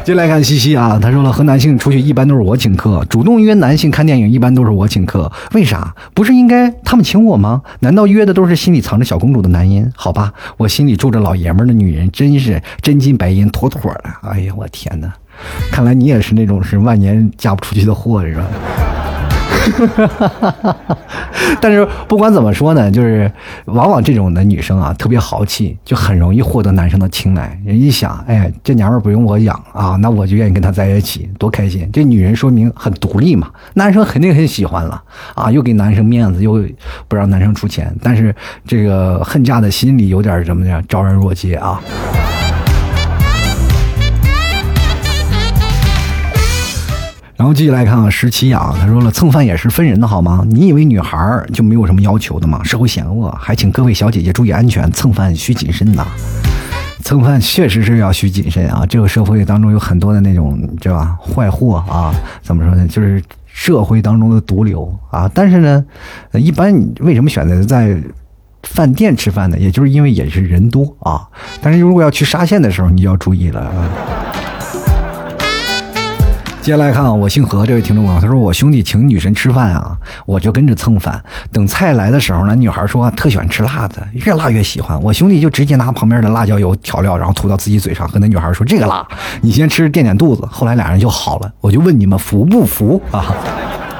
[0.04, 5.96] 进来看西西啊，他说了，和男性出去一般都是我请客，主动约男性看电影一般都是我请客，为啥？
[6.14, 7.62] 不是应该他们请我吗？
[7.80, 9.90] 难道约的都是心里藏着小公主的男人？
[9.96, 14.04] 好吧，我心里住着老爷们的女人，真是真金白银妥妥的。
[14.24, 15.14] 哎呀，我天哪！
[15.72, 18.44] 看来你也是那种是万年嫁不出去的货，是吧？
[21.60, 23.32] 但是不管怎么说呢，就是
[23.66, 27.60] 往往这种的女生啊，特别豪气，就很容易获得男生的青睐。
[27.66, 31.90] 人一想，哎，这娘们不用我养啊，那我就愿意跟她在一起，多开心！
[31.92, 35.02] 这女人说明很独立嘛，男生肯定很喜欢了
[35.36, 36.64] 啊，又给男生面子，又
[37.08, 38.34] 不让男生出钱，但是
[38.66, 41.80] 这个恨嫁的心里有点什么样，昭然若揭啊。
[47.36, 50.46] 然后继续来看啊，十七啊，他说了，蹭饭也是分人的好吗？
[50.50, 52.64] 你以为女孩就没有什么要求的吗？
[52.64, 56.06] 社会险恶，还请各位小姐姐注意安全，蹭饭需谨慎呐。
[57.02, 61.18] 蹭饭确实是要需谨慎啊，这个社会当中有很多的那种，对吧？
[61.20, 62.88] 坏货啊，怎么说呢？
[62.88, 65.30] 就是社会当中的毒瘤啊。
[65.34, 65.84] 但是呢，
[66.34, 67.98] 一般为什么选择在
[68.62, 69.58] 饭店吃饭呢？
[69.60, 71.28] 也就是因为也是人多啊。
[71.62, 73.90] 但是如果要去沙县的时候，你就要注意了啊。
[76.64, 81.22] 接下来看啊，我姓何这位听众朋友，他说我兄弟请女神吃饭啊，我就跟着蹭饭。
[81.52, 84.98] 等菜来的时候呢，女孩说特喜欢吃辣的，越辣越喜欢。
[85.04, 89.06] 我兄弟就直接拿旁边的辣椒油调料，然后涂到自己嘴上，和那女孩说这个辣，
[89.42, 90.48] 你先吃垫垫肚子。
[90.50, 91.52] 后来俩人就好了。
[91.60, 93.36] 我就问你们服不服啊？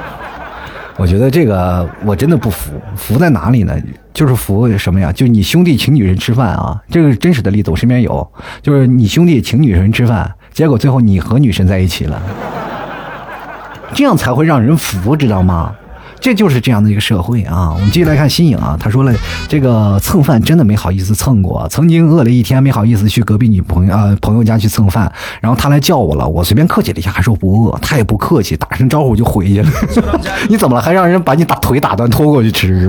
[0.96, 3.76] 我觉得这个我真的不服，服在哪里呢？
[4.14, 5.12] 就是服什么呀？
[5.12, 8.26] 就你兄弟请女神吃饭啊，这个真实的例子我身边有，
[8.62, 10.34] 就是你兄弟请女神吃饭。
[10.54, 12.22] 结果最后你和女神在一起了，
[13.92, 15.74] 这样才会让人服，知道吗？
[16.20, 17.72] 这就是这样的一个社会啊！
[17.74, 19.12] 我们继续来看新颖啊，他说了，
[19.48, 29.68] 这个蹭饭真的没好意思蹭过，曾经饿了一天没好意思去隔壁女朋友呃朋友家去蹭饭，然后他来叫我了，我随便客气了一下，还说不饿，他也不客气，打声招呼就回去了。
[30.48, 30.80] 你怎么了？
[30.80, 32.88] 还让人把你打腿打断拖过去吃？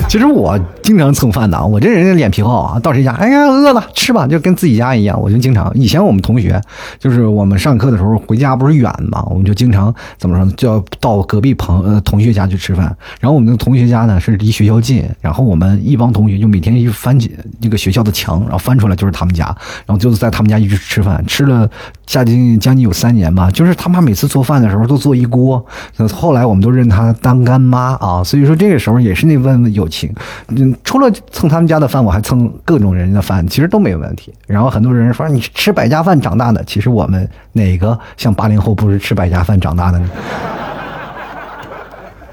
[0.08, 5.20] 其实我经常蹭饭的，我这人脸皮厚啊，到谁家，哎呀饿了吃吧，就跟自己家一样。
[5.20, 6.60] 我就经常，以前我们同学
[6.98, 12.84] 就是我们上课的时候回家不是远嘛，我们就经常怎么说呢，就要到隔壁朋呃同学家去吃饭。
[13.20, 19.44] 然后我们的同学家呢是离学校近，然后我们一帮同学就每天一翻起那个学校的墙，然后翻出来就是他们家，
[19.86, 21.68] 然后就是在他们家一直吃饭，吃了
[22.04, 23.50] 将近将近有三年吧。
[23.50, 25.64] 就是他妈每次做饭的时候都做一锅，
[26.12, 28.22] 后来我们都认他当干妈啊。
[28.24, 30.12] 所以说这个时候也是那问问友情，
[30.48, 34.32] 嗯，除了蹭他们家的饭，我还蹭各种人的饭，其实都没有问题。
[34.46, 40.08] 然后很多人说你吃百家饭长大的，其实我们哪个像八零后不是吃百家饭长大的呢？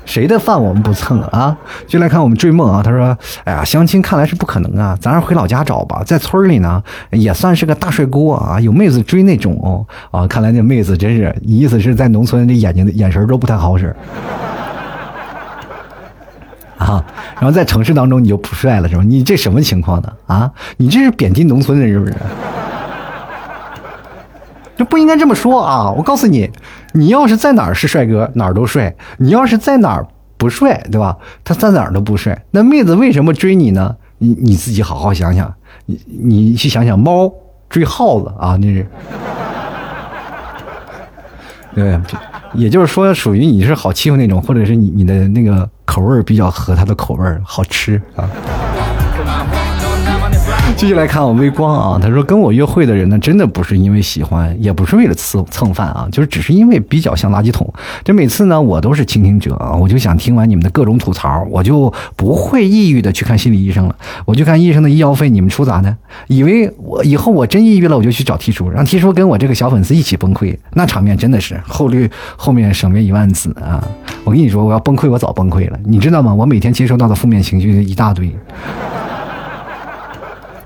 [0.04, 1.56] 谁的饭我们不蹭啊？
[1.88, 6.04] 就来看我们追梦啊，他说：“哎呀，相亲看来是不可能啊，咱还是回老家找吧。
[6.06, 10.28] 在村里呢，也算是个大帅哥啊，有妹子追那种哦啊。
[10.28, 13.96] 看来那妹子真是，意思是在农村这眼睛眼神都不太好使。”
[16.82, 19.04] 啊，然后在城市当中你就不帅了是吧？
[19.06, 20.12] 你这什么情况呢？
[20.26, 22.16] 啊，你这是贬低农村的是不是？
[24.78, 25.92] 这不应该这么说啊！
[25.92, 26.50] 我告诉你，
[26.94, 31.16] 你要是在哪儿是帅哥，哪儿都帅；你要是在哪儿不帅，对吧？
[31.44, 32.44] 他在哪儿都不帅。
[32.50, 33.96] 那妹子为什么追你呢？
[34.18, 35.54] 你你自己好好想想，
[35.86, 37.32] 你你去想想，猫
[37.70, 38.88] 追耗子啊，那是。
[41.76, 42.00] 对，
[42.54, 48.30] 也就是说，属于你是好欺负那种，或者是你你的那个口味比较合他的口味好吃啊。
[50.78, 57.72] 继续来看我微光啊，他说跟我约会的人呢，真的不是因为喜欢，也不是为了蹭蹭饭啊，就是只是因为比较像垃圾桶。
[58.04, 63.96] 这每次呢，我都是倾听者啊，我就想听完你们的各种吐槽，我就不会抑郁的去看心理医生了。
[64.26, 65.96] 我就看医生的医药费，你们出咋的？
[66.28, 73.84] 以为我以后我真抑郁了，我就去找提叔，让提叔跟我这个小粉丝一起崩溃，那场面真的是后率后面省略一万字啊！
[74.24, 76.34] 我跟你说，我要崩溃，我早崩溃了，你知道吗？
[76.34, 78.34] 我每天接收到的负面情绪一大堆。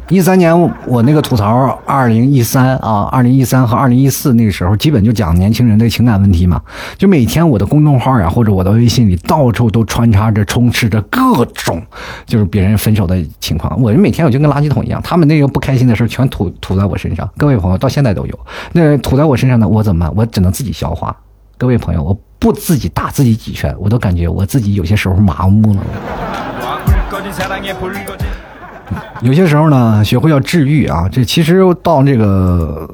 [0.09, 6.61] 一三年我那个吐槽，二零一三啊，二零一三和二零一四那个时候，基本就讲年轻人的情感问题嘛。
[6.95, 11.81] 就每天我的公众号呀，或者我的微信里，到处都穿插着、充斥着各种
[12.27, 13.81] 就是别人分手的情况。
[13.81, 17.27] 我每天我就跟垃圾桶一样，他们那个不开心的事全吐吐在我身上。
[17.35, 18.39] 各位朋友，到现在都有。
[18.73, 20.15] 那吐在我身上呢，我怎么办？
[20.15, 21.15] 我只能自己消化。
[21.57, 25.81] 各位朋友，我不自己打自己几拳，我都感觉我自己有些时候麻木了。
[29.21, 32.89] 有些时候呢，学会要治愈啊，这其实到那个。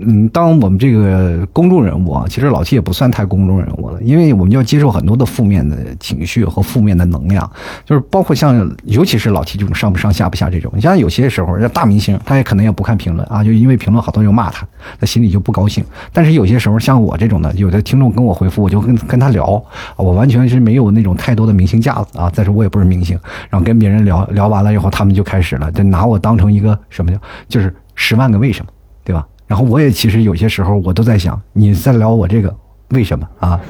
[0.00, 7.50] 嗯，当我们这个公众人物啊，其实老七也不算太公众人物了，因为我们要接受很多的负面的情绪和负面的能量，
[7.84, 10.70] 就是包括像，尤其是老七这种上不上下不下这种。
[10.74, 14.66] 你像有些时候，大明星他也可能也不看评论啊，就因为评论好多人骂他，
[15.00, 15.84] 他心里就不高兴。
[16.12, 19.62] 但是有些时候，像我这种的，有的听众跟我回复，我就跟跟他聊，
[19.96, 22.30] 我完全是没有那种太多的明星架子啊。
[22.30, 23.18] 再说我也不是明星，
[23.50, 28.70] 然后跟别人聊聊完了以后，他们就开始了，就拿我当成一个什么叫，就是十万个为什么，
[29.02, 29.26] 对吧？
[29.48, 32.54] 然后我也其实有些时候我都在想，你在聊我这个
[32.90, 33.60] 为什么啊？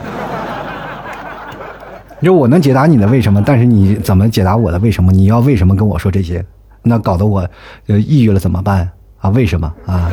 [2.21, 5.12] 就我能解答你的为什么，但是你怎么解答我的为什么？
[5.12, 6.45] 你要为什么跟我说这些？
[6.83, 7.49] 那搞得我
[7.87, 9.31] 呃抑郁了怎么办啊？
[9.31, 10.11] 为什么啊？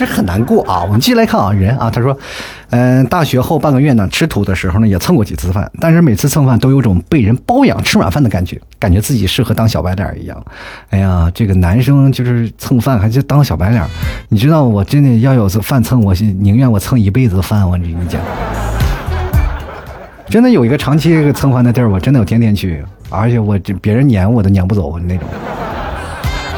[0.00, 0.82] 这很难过啊！
[0.82, 2.16] 我们继续来看啊，人啊，他说，
[2.70, 10.42] 嗯，大学后半个月呢，吃土的时候呢，也蹭过几次饭，但是每次蹭饭都有种被人包养吃软饭的感觉，感觉自己适合当小白脸一样。
[10.88, 13.84] 哎呀，这个男生就是蹭饭还就当小白脸，
[14.30, 18.18] 你知道我真的要有这饭蹭，我宁愿我蹭一辈子饭，我跟你讲，
[20.30, 25.28] 真的有一个长期蹭饭的地儿，我真的我天天去，而且我这别人撵我都撵不走那种。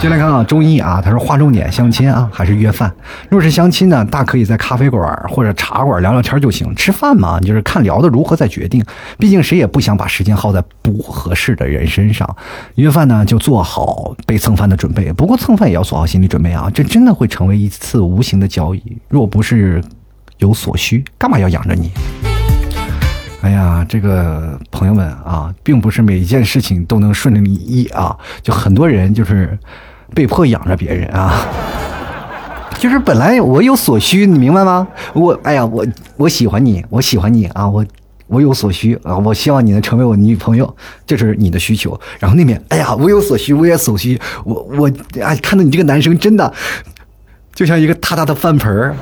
[0.03, 2.93] 进来看啊，周一啊，他说划重点，相亲啊还是约饭？
[3.29, 6.75] 若是相亲呢，大可以在咖啡馆或者茶馆聊聊天就行。
[6.75, 8.85] 吃饭嘛，你就是看聊的如何再决定。
[9.17, 12.29] 毕竟谁也不想把时间耗在不合适的人身上。
[12.75, 15.13] 约饭呢，就做好被蹭饭的准备。
[15.13, 18.83] 不过蹭饭也要做好心理准备啊，这真的会成为一次无形的交易。
[19.09, 19.81] 若不是
[20.39, 21.93] 有所需，干嘛要养着你？
[23.43, 29.57] 哎呀，这个朋友们啊，并不是每一件事情都能顺利如意啊，就很多人就是。
[30.15, 31.47] 被迫养着别人啊，
[32.79, 34.87] 就是本来我有所需，你明白吗？
[35.15, 37.85] 我哎呀，我我喜欢你，我喜欢你啊，我
[38.27, 41.99] 我有所需啊，我希望你能成为我女朋友，这是你的需求。
[42.19, 46.53] 然后那边，哎呀，我有所需，我也所需，我我哎，看到你这个男生真的
[47.55, 48.97] 就像一个大大的饭盆儿，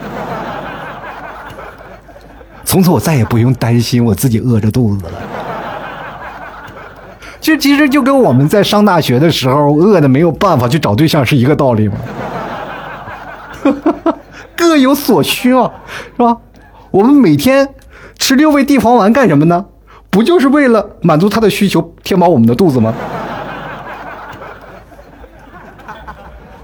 [2.65, 5.13] 从此我再也不用担心我自己饿着肚子了。
[7.41, 11.95] 就其实就跟我们在上大学的时候饿的没有办法去找对象是一个道理吗？
[14.57, 15.71] 各有所需啊，
[16.17, 16.37] 是吧？
[16.91, 17.67] 我们每天
[18.19, 19.65] 吃六味地黄丸干什么呢？
[20.11, 22.93] 不就是为了满足他的需求，填饱我们的肚子吗？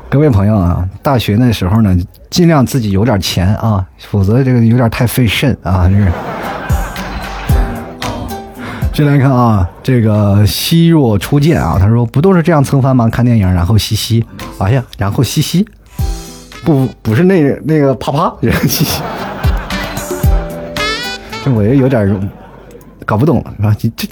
[0.08, 1.96] 各位朋友啊，大学那时候呢，
[2.28, 6.12] 尽量自己有点钱啊，否则这个有点太费肾啊，这是。
[8.96, 13.10] 进来看啊，这个希若初见啊，他说不都是这样蹭饭吗？
[13.10, 14.24] 看电影然后嘻嘻，
[14.56, 15.68] 哎呀，然后嘻嘻，
[16.64, 18.34] 不不是那那个啪啪，
[18.66, 19.02] 嘻嘻，
[21.44, 22.30] 这我也有点
[23.04, 23.76] 搞不懂了，是吧？
[23.78, 24.08] 这这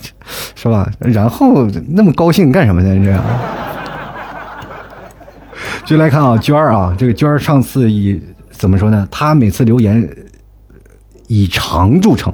[0.55, 0.87] 是吧？
[0.99, 3.03] 然后那么高兴干什么呢？
[3.03, 3.25] 这样。
[5.87, 9.09] 就来看啊，娟儿啊，这个娟儿上次以怎么说呢？
[9.11, 10.07] 她每次留言
[11.27, 12.31] 以长著称，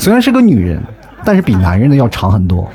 [0.00, 0.82] 虽然是个女人，
[1.22, 2.66] 但是比男人的要长很多。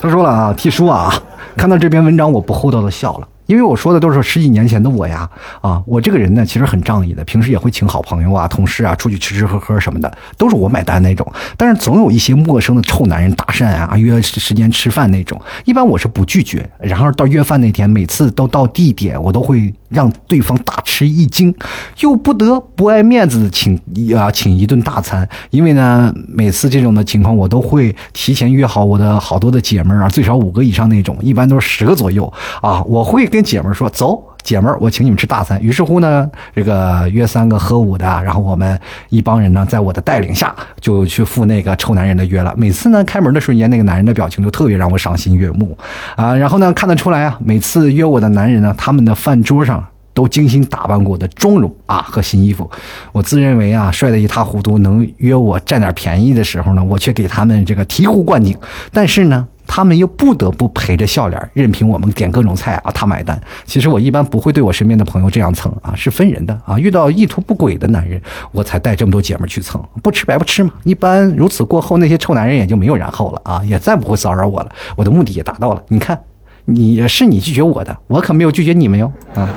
[0.00, 1.14] 他说了啊，替叔啊，
[1.56, 3.28] 看到这篇文章我不厚道的笑了。
[3.46, 5.28] 因为我说的都是十几年前的我呀，
[5.60, 11.24] 啊，我这个人呢其实很仗义的，平时也会请好朋友啊、同事啊出去吃吃喝喝什么的，都是我买单那种。
[11.56, 16.68] 但是总有一些陌生的臭男人搭讪啊，约时间吃饭那种，一般我是不拒绝。
[16.80, 21.54] 然后到约饭那天，每次都到地点，我都会让对方大吃一惊，
[22.00, 23.78] 又不得不爱面子的请
[24.16, 25.28] 啊请一顿大餐。
[25.50, 32.32] 因为呢，每次这种的情况，我都会提前约好我的好多的姐们儿啊，最少五个以上那种，一般都是十个左右
[32.62, 33.42] 啊，我会跟。
[33.42, 38.78] 姐们儿说：“走，姐们儿，我请你们吃大餐。”于是乎呢，这个约三个喝五的，然后我们
[39.08, 42.52] 一帮人呢，在我的带领下，就去赴那个臭男人的约了。
[42.56, 45.76] 每次呢，开门的瞬间，那个男人的表情就特别让我赏心悦目
[46.16, 46.34] 啊。
[46.34, 49.84] 然后呢，看得出来啊，每次约我的男人呢，他们的饭桌上
[50.14, 52.70] 都精心打扮过的妆容啊和新衣服。
[53.12, 58.56] 我自认为啊，帅得一塌糊涂，能约我占点便宜的时候呢，我却给他们这个醍醐灌顶。
[58.92, 59.46] 但是呢。
[59.74, 63.40] 他们又不得不陪着笑脸，任凭我们点各种菜啊，他买单。
[63.64, 66.78] 其实我一般不会对我身边的朋友这样蹭啊，是分人的啊。
[66.78, 68.20] 遇到意图不轨的男人，
[68.50, 70.70] 我才带这么多姐们去蹭，不吃白不吃嘛。
[70.84, 74.68] 一般如此过后，那些臭男人也就没有然后了啊，也再不会骚扰我了。
[74.94, 75.82] 我的目的也达到了。
[75.88, 76.20] 你看，
[76.66, 79.48] 你是你拒绝我的，我可没有拒绝你们哟啊。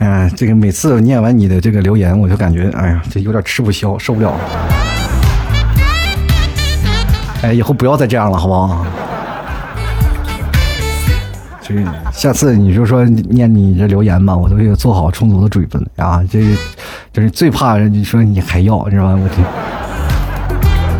[0.00, 4.34] 哎，这个每次念完你的这个留言，我就感觉哎呀，这有点吃不消，受不了。
[7.42, 8.86] 哎，以后不要再这样了，好不好？
[11.60, 11.74] 这
[12.12, 16.22] 下次你就说念你这留言吧，我都有做好充足的准备啊。
[16.30, 16.40] 这，
[17.12, 19.06] 就是最怕你说你还要，是吧？
[19.08, 19.44] 我天！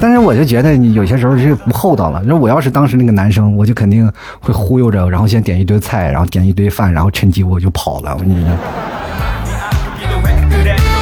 [0.01, 2.23] 但是我就觉得你有些时候是不厚道了。
[2.25, 8.13] 那我要是当时那个男生，我就肯定会忽悠着，然后先点一堆菜，然后点一堆饭，然后趁机我就跑了。
[8.15, 8.57] 我跟你说。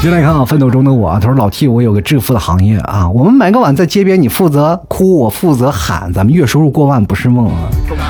[0.01, 7.69] 进来看啊，奋斗中的我，他说老 T，我有个致富的行业啊，我们买个碗在街边，你负责哭，我负责喊，咱们月收入过万不是梦啊？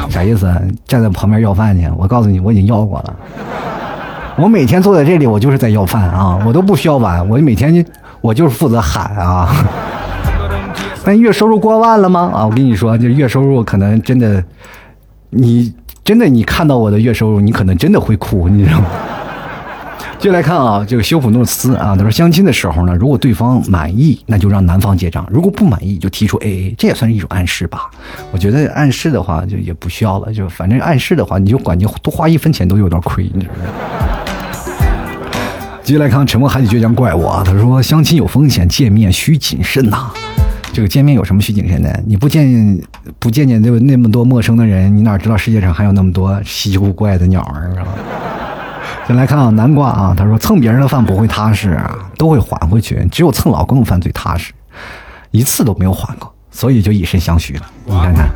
[0.08, 0.48] 啥意思？
[0.86, 1.90] 站在旁边要饭去？
[1.98, 3.16] 我告诉你，我已经要过了。
[4.36, 7.84] 我每天坐在这里，我就是在要饭啊，我都不需要碗，我每天
[8.20, 9.48] 我就是负责喊啊。
[11.04, 12.30] 那月收入过万了吗？
[12.32, 14.40] 啊，我跟你说，这月收入可能真的，
[15.30, 15.74] 你
[16.04, 18.86] 真的你看到我的月收入，你可能真的会哭，你知道吗？
[20.20, 27.90] 接来看啊，这个修普诺斯啊，他说相亲的时候呢，如果对方满意，那就让男方结账；如果不满意，就提出 AA，这也算是一种暗示吧。
[28.30, 33.60] 我觉得暗示的话就也不需要了，就反正暗示的话，你就管你多花一分钱都有点亏，你知道吗？
[35.82, 40.10] 接来看沉默海底倔强怪物啊，他说相亲有风险，见面需谨慎呐。
[40.70, 42.02] 这个见面有什么需谨慎的？
[42.06, 42.78] 你不见
[43.18, 47.88] 不见见那那么多陌生的人，你哪知道世界上还有那么多稀奇古怪的鸟儿啊？
[49.06, 54.52] 先来看啊，南瓜啊，他说蹭别人的饭不会踏实啊，都会还回去，只有蹭老公的饭最踏实，
[55.32, 57.66] 一次都没有还过，所以就以身相许了。
[57.86, 58.30] 你看看，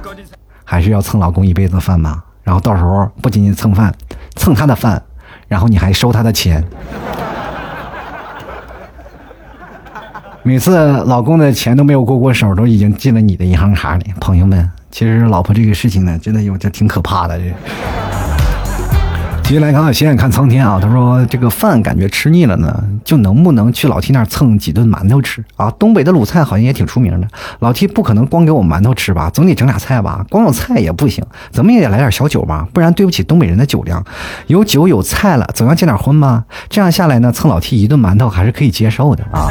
[0.65, 2.23] 还是要蹭老公一辈子的饭吗？
[2.43, 3.95] 然后到时候不仅仅蹭饭，
[4.35, 5.01] 蹭他的饭，
[5.47, 6.65] 然后你还收他的钱，
[10.43, 14.13] 每次老公的钱都没有过过手，都已经进了你的银行卡里。
[14.21, 17.45] 朋友们，其实老婆这个事情呢，真的有这挺可怕的这。
[19.45, 20.81] 接下来看看，先看苍天啊。
[20.81, 25.71] 他说：“这个饭感觉吃腻了呢，就能不能去老 T 那儿蹭几顿馒头吃啊？
[25.79, 27.29] 东北的鲁菜好像也挺出名的。
[27.61, 30.25] 老 T 不可能光给我馒头吃吧，总得整俩菜吧？
[30.31, 34.03] 光有菜也不行，怎么也得来点小酒吧，不然对不起东北人的酒量。
[34.47, 36.43] 有酒有菜了，总要见点荤吧？
[36.71, 39.49] 这样下来呢，蹭老 T 一顿馒头还是可以接受的啊。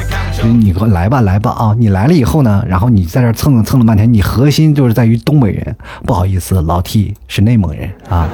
[0.59, 1.75] 你给我来吧，来吧啊！
[1.77, 5.75] 你来了以后呢，然后你在这蹭蹭了半天，你核心就是在于东北人。
[6.03, 8.27] 不好意思，老 T 是内蒙人啊。”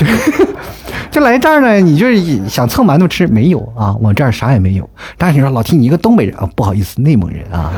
[0.00, 0.06] 就
[1.10, 3.26] 就来这儿呢，你就是想蹭馒头吃？
[3.26, 4.88] 没有啊，我这儿啥也没有。
[5.18, 7.72] 但是你说老提你一个东北人啊，不好意思，内蒙人啊。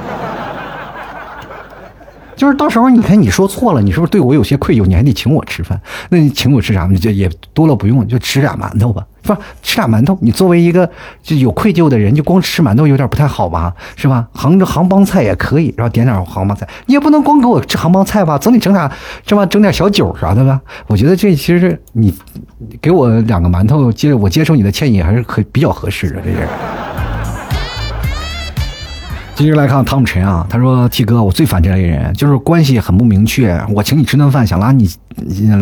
[2.43, 4.85] 就是到时候你看你说错了，你是不是对我有些愧疚？
[4.85, 6.89] 你还得请我吃饭，那你请我吃啥？
[6.91, 9.39] 你就也多了不用，就吃俩馒头吧，是吧？
[9.63, 10.91] 吃俩馒头，你作为一个
[11.23, 14.27] 就有愧疚的人，就光吃馒头有点不太好吧，是吧？
[14.33, 18.91] 杭州杭帮菜也可以，然后点点杭帮菜，你也不能光给我吃杭帮菜吧，总得整点
[19.25, 19.47] 这吧？
[19.47, 20.61] 整点小酒啥的吧？
[20.89, 22.13] 我觉得这其实你
[22.81, 26.49] 给我两个馒头，接我接受你的歉意还是可比较合适的，这是。
[29.35, 34.89] 接着来看汤姆陈啊，他说：“T 哥，我最烦这类人，就是关系很不明确，我请你吃顿饭，想拉你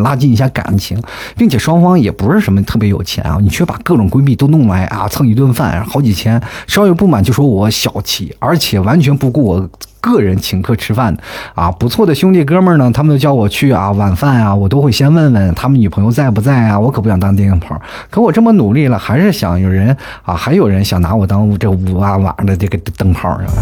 [0.02, 1.00] 拉近一下感情，
[1.36, 9.68] 并且双方也不是什么特别有钱啊，你却把各种闺蜜都弄来啊蹭一顿饭，好几千，稍有不满就说我小气，而且完全不顾我。”
[10.02, 11.14] 个人请客吃饭，
[11.54, 17.78] 啊，不错的兄弟哥们儿呢，他们都叫我去啊，晚饭啊，我都会先问问他们女朋友在不在啊，我可不想当电灯泡，
[18.08, 23.52] 可我这么努力了，还是想有人啊，还有人想拿我当这五万瓦的这个灯泡是吧？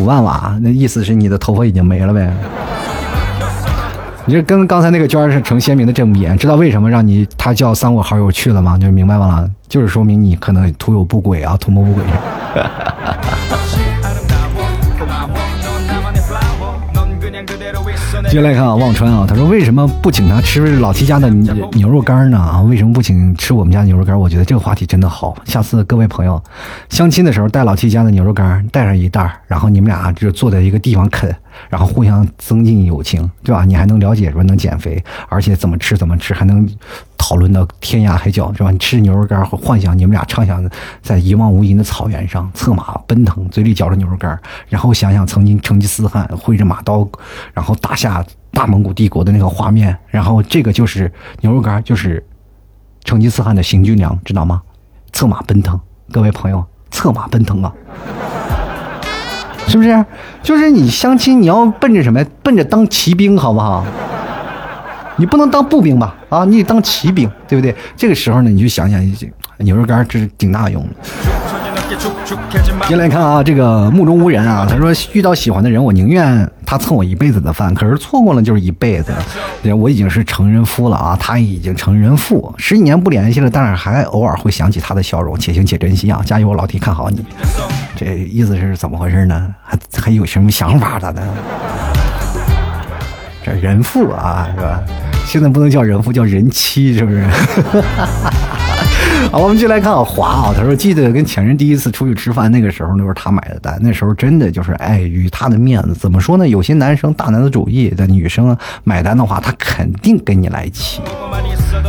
[0.00, 2.32] 五万瓦，那意思是你的头发已经没了呗？
[4.28, 8.76] 你就跟刚才那个娟是成鲜明的正比，知道为什么让你他叫三五好友去了吗？
[8.76, 12.04] 就明白吗，就是说明你可能图有不轨啊，图谋不轨。
[18.30, 22.38] 接下来看啊，忘川啊，他说为什么不请他吃老七家的牛肉干呢？
[22.38, 24.20] 啊，为什么不请吃我们家牛肉干？
[24.20, 25.34] 我觉得这个话题真的好。
[25.46, 26.40] 下次各位朋友
[26.90, 31.34] 相亲的时候带老七家的牛肉干，带上一袋，然后你们俩就坐在一个地方啃。
[31.68, 33.64] 然后互相增进友情，对吧？
[33.64, 36.64] 你还能了解说能减肥，而且怎么吃怎么吃，还能
[37.28, 38.70] 讨论到天涯海角，是吧？
[38.70, 40.66] 你吃牛肉干，幻想你们俩畅想
[41.02, 47.06] 在一望无垠的草原上策马奔腾，嘴里嚼着牛肉干，然后想想曾经成吉思汗挥着马刀，
[47.52, 51.12] 然后打下大蒙古帝国的那个画面，然后这个就是
[51.42, 52.26] 牛肉干，就是
[53.04, 54.62] 成吉思汗的行军粮，知道吗？
[55.12, 55.78] 策马奔腾，
[56.10, 57.70] 各位朋友，策马奔腾啊！
[59.66, 60.02] 是不是？
[60.42, 62.24] 就是你相亲，你要奔着什么？
[62.42, 63.84] 奔着当骑兵，好不好？
[65.18, 66.14] 你不能当步兵吧？
[66.28, 67.74] 啊，你得当骑兵，对不对？
[67.96, 69.00] 这个时候呢，你就想想，
[69.58, 70.88] 牛肉干这是挺大用的。
[72.86, 74.66] 进来看啊，这个目中无人啊。
[74.68, 79.12] 他说遇到喜欢的人，我宁愿他蹭我一辈子的饭，可是错过了就是一辈子。
[79.76, 86.22] 我已经是成人夫了啊，他已经成人妇，十几年不联系了，但是还偶尔会想起他的笑容，且行且珍惜啊！
[86.24, 87.24] 加油，老弟，看好你。
[87.96, 89.54] 这意思是怎么回事呢？
[89.64, 91.26] 还还有什么想法咋的？
[93.54, 94.82] 人妇啊，是吧？
[95.26, 97.22] 现在不能叫人妇，叫人妻，是不是？
[99.30, 105.92] 好，我们就来看啊，华啊，他说记得跟前任第一次出去吃饭，那个时候那是他买的单，那时候真的就是碍于他的面子。
[105.92, 106.48] 怎么说呢？
[106.48, 111.02] 有些男生大男子主义的女生买单的话，他肯定跟你来气。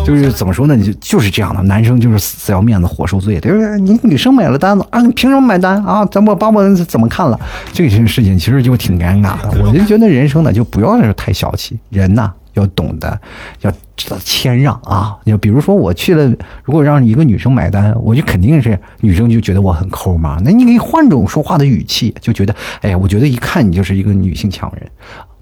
[0.05, 0.77] 就是怎么说呢？
[0.77, 3.79] 就就是这样的，男生就是死要面子活受罪，对不对？
[3.79, 6.05] 你女生买了单子啊，你凭什么买单啊？
[6.11, 7.39] 咱我把我怎么看了？
[7.71, 9.63] 这件事情其实就挺尴尬的。
[9.63, 12.31] 我就觉得人生呢，就不要太小气，人呐。
[12.54, 13.20] 要懂得，
[13.62, 15.18] 要知道谦让啊！
[15.24, 16.28] 你比如说，我去了，
[16.64, 20.38] 如果让一个女生买单，我就肯定是女生就觉得我很抠嘛。
[20.43, 24.89] 那你可以换种说话的语气，就觉得，哎呀，我觉得一看你就是一个女性强人。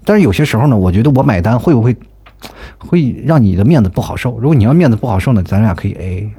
[0.04, 1.96] 但是有些时候呢，我觉得我买单会不会
[2.78, 4.38] 会让你的面子不好受？
[4.38, 6.30] 如果你要面子不好受呢，咱俩可以 A。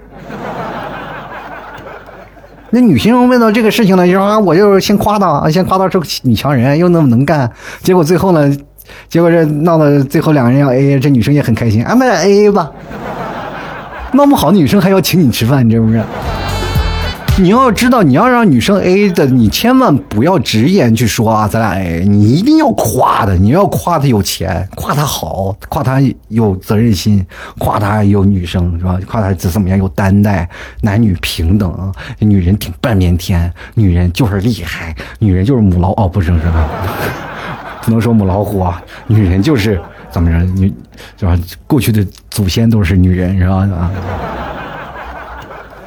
[2.72, 7.52] 那女性问到这个事情呢，就说啊，我就先夸她，先夸她是个女强人，又那么能干，
[7.82, 8.56] 结果最后呢？
[9.08, 12.70] 结果这闹到最后，两个人要 A A，这女生也很开心，俺们俩 A A 吧。
[14.14, 16.04] 闹不好的女生还要请你吃饭，你知不知道？
[17.38, 27.26] 你要知道，你要让女生 A A 的，你千万不要直言去说啊，咱俩 A A，你一定要夸的，你要夸她有钱，夸她好，夸她有责任心，
[27.58, 29.00] 夸她有女生是吧？
[29.08, 30.50] 夸她怎怎么样有担待，
[30.82, 36.68] 男女平等，女人顶半边天，女人就是厉害，女人就是母老哦，不是是吧？
[37.82, 39.80] 不能说母老虎啊，女人就是
[40.12, 40.74] 怎么着，女
[41.18, 41.38] 是吧？
[41.66, 43.56] 过去的祖先都是女人，是吧？
[43.56, 43.92] 啊，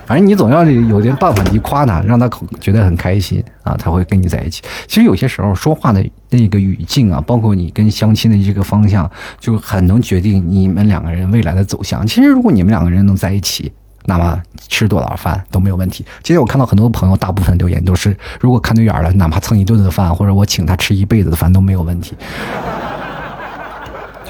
[0.07, 2.29] 反正你总要有点办法，你夸她，让她
[2.61, 4.63] 觉得很开心啊，她会跟你在一起。
[4.87, 12.07] 其实有些时候说话的那个语境啊，包括你跟相亲的这个方向，就很能决定你们两个人未来的走向。
[12.07, 13.73] 其实如果你们两个人能在一起。
[14.05, 16.05] 那么吃多少饭都没有问题。
[16.23, 22.17] 其实我看到很多朋友，大部分留言都是：如果看对眼了，哪怕蹭一顿的饭，或者我请他吃一辈子的饭都没有问题。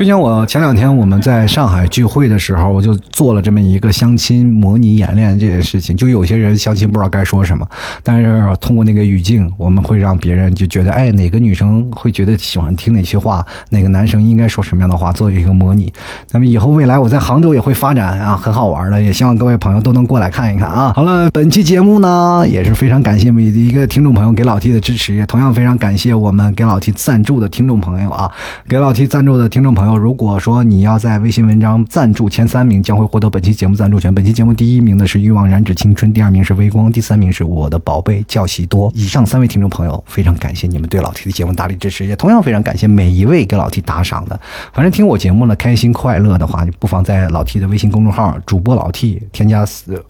[0.02, 5.96] 就像我前两天我们在上海聚会的时候，我就做了这么一个相亲模拟演练这件事情。
[5.96, 7.64] 就有些人相亲不知道该说什么，
[8.02, 15.92] 但是通过那个语境，我们会让别人就觉得，哎，哪个女生会觉得喜欢听哪些话，哪个男生应该说什么样的话，做一个模拟。
[16.32, 20.92] 那么以后未来我在杭州也会发展啊，很好玩的，也希望各位朋友都能过来看一看啊。
[20.96, 28.28] 好了，本期节目呢也是非常感谢每一个听众朋友给老 T 的支持，也同样非常感谢我们给老 T 赞助的听众朋友啊，
[28.68, 29.91] 给老 T 赞助的听众朋友。
[29.96, 34.14] 如果说你要在微信文章赞助前三名，将会获得本期节目赞助权。
[34.14, 38.90] 本期节目第一名的是欲望燃脂青春，第二名是微光，第三名是我的宝贝叫喜多。
[38.94, 44.38] 以上三位听众朋友，非常感谢你们对老 T 的节目大力支持，也同样非常感谢每一位给老 T 打赏的。
[44.72, 49.64] 反正听我节目呢，开心快乐的话，你不妨在老 T 的微信公众号“主播老 T” 添加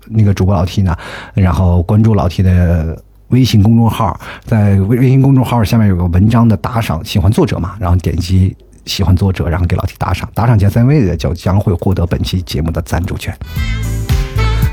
[0.09, 0.97] 那个主播老 T 呢，
[1.35, 8.57] 然后关注老 T 的微信公众号，在微微信公众号下面有个文章的打赏，喜欢作者嘛，然后点击。
[8.87, 13.37] 喜欢作者，然后给老 T 打赏，打赏前三位的就将会获得本期节目的赞助权。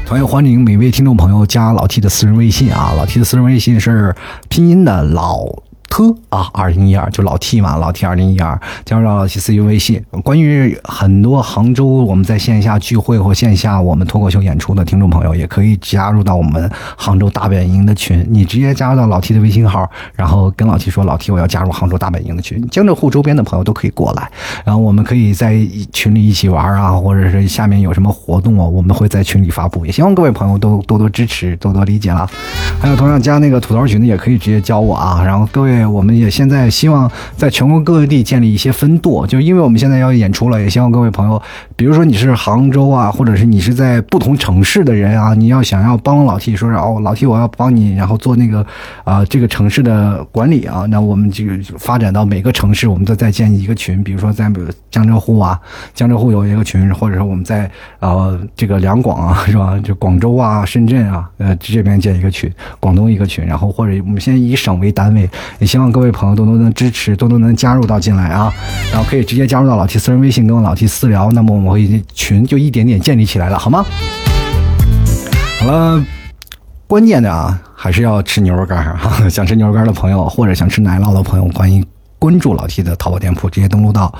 [0.05, 4.15] 同样欢迎每位听众朋友加老 T 的私人微信啊，老 T 的私人微信是
[4.49, 5.45] 拼音的老。
[5.89, 10.01] 特啊，二零一二就老 T 嘛，老 T 二零一二加入到老 T 私人微信。
[10.23, 18.25] 关于很多杭州我们在线下聚会或线下我们脱口秀演出的听众朋友，也可以加入到我们杭州大本营的群。
[18.29, 24.29] 你直接加入到老 T 的微信号，然后跟老 T 说：“老 T，我要加入杭州大本营的群。”江浙沪周边的朋友都可以过来，
[24.63, 25.57] 然后我们可以在
[25.91, 29.85] 群里一起玩啊，或者是下面有什么活动啊，我们会在群里发布。
[29.85, 32.29] 也希望各位朋友都多多支持，多多理解了。
[32.79, 35.23] 还有同样加那个土豆群的，也可以直接教我啊。
[35.25, 35.78] 然后各位。
[35.85, 41.41] 我们也现在希望在全国各地建立一些分舵，就因为我们现在要演出了，也希望各位朋友，
[41.75, 48.65] 比如说你是杭州啊，或者是你是在不同城市的人啊，你要想要帮老 T 说是哦，老 T 我要帮你，然后做那个
[49.03, 51.45] 啊这个城市的管理啊，那我们就
[51.77, 54.51] 发展到每个城市，我们都再建一个群，比如说在
[54.89, 55.59] 江浙沪啊，
[55.93, 57.69] 江浙沪有一个群，或者说我们在
[57.99, 59.79] 呃这个两广啊，是吧？
[59.83, 65.29] 就广州啊、深圳啊，呃这边建一个群，广东一个群，然后或者我们先以省为单位，
[65.69, 68.51] 希望各位朋友多多能支持，多多能加入到进来啊，
[68.91, 73.85] 然后可以直接加入到老 T 私人微信，跟我老 T 私聊，那么我们会群就一点点建立起来了，好吗？
[75.59, 76.03] 好了，
[76.87, 81.85] 关键的啊，还是要吃牛肉干哈， 想吃牛肉干的朋友，或者想吃奶酪的朋友，欢迎。
[82.19, 84.13] 关注老 T 的淘宝店铺，直接登录到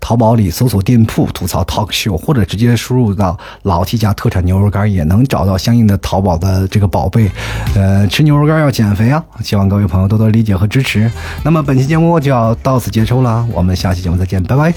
[0.00, 7.30] 淘宝里搜索店铺吐槽 talk show，或者直接输入到老 T 家特产牛肉干，也能找到相应的淘宝的这个宝贝。
[7.76, 9.24] 呃，吃牛肉干要减肥啊！
[9.42, 11.10] 希望各位朋友多多理解和支持。
[11.44, 14.74] 那么本期节目就要到此结束了，我们下期节目再见，拜拜。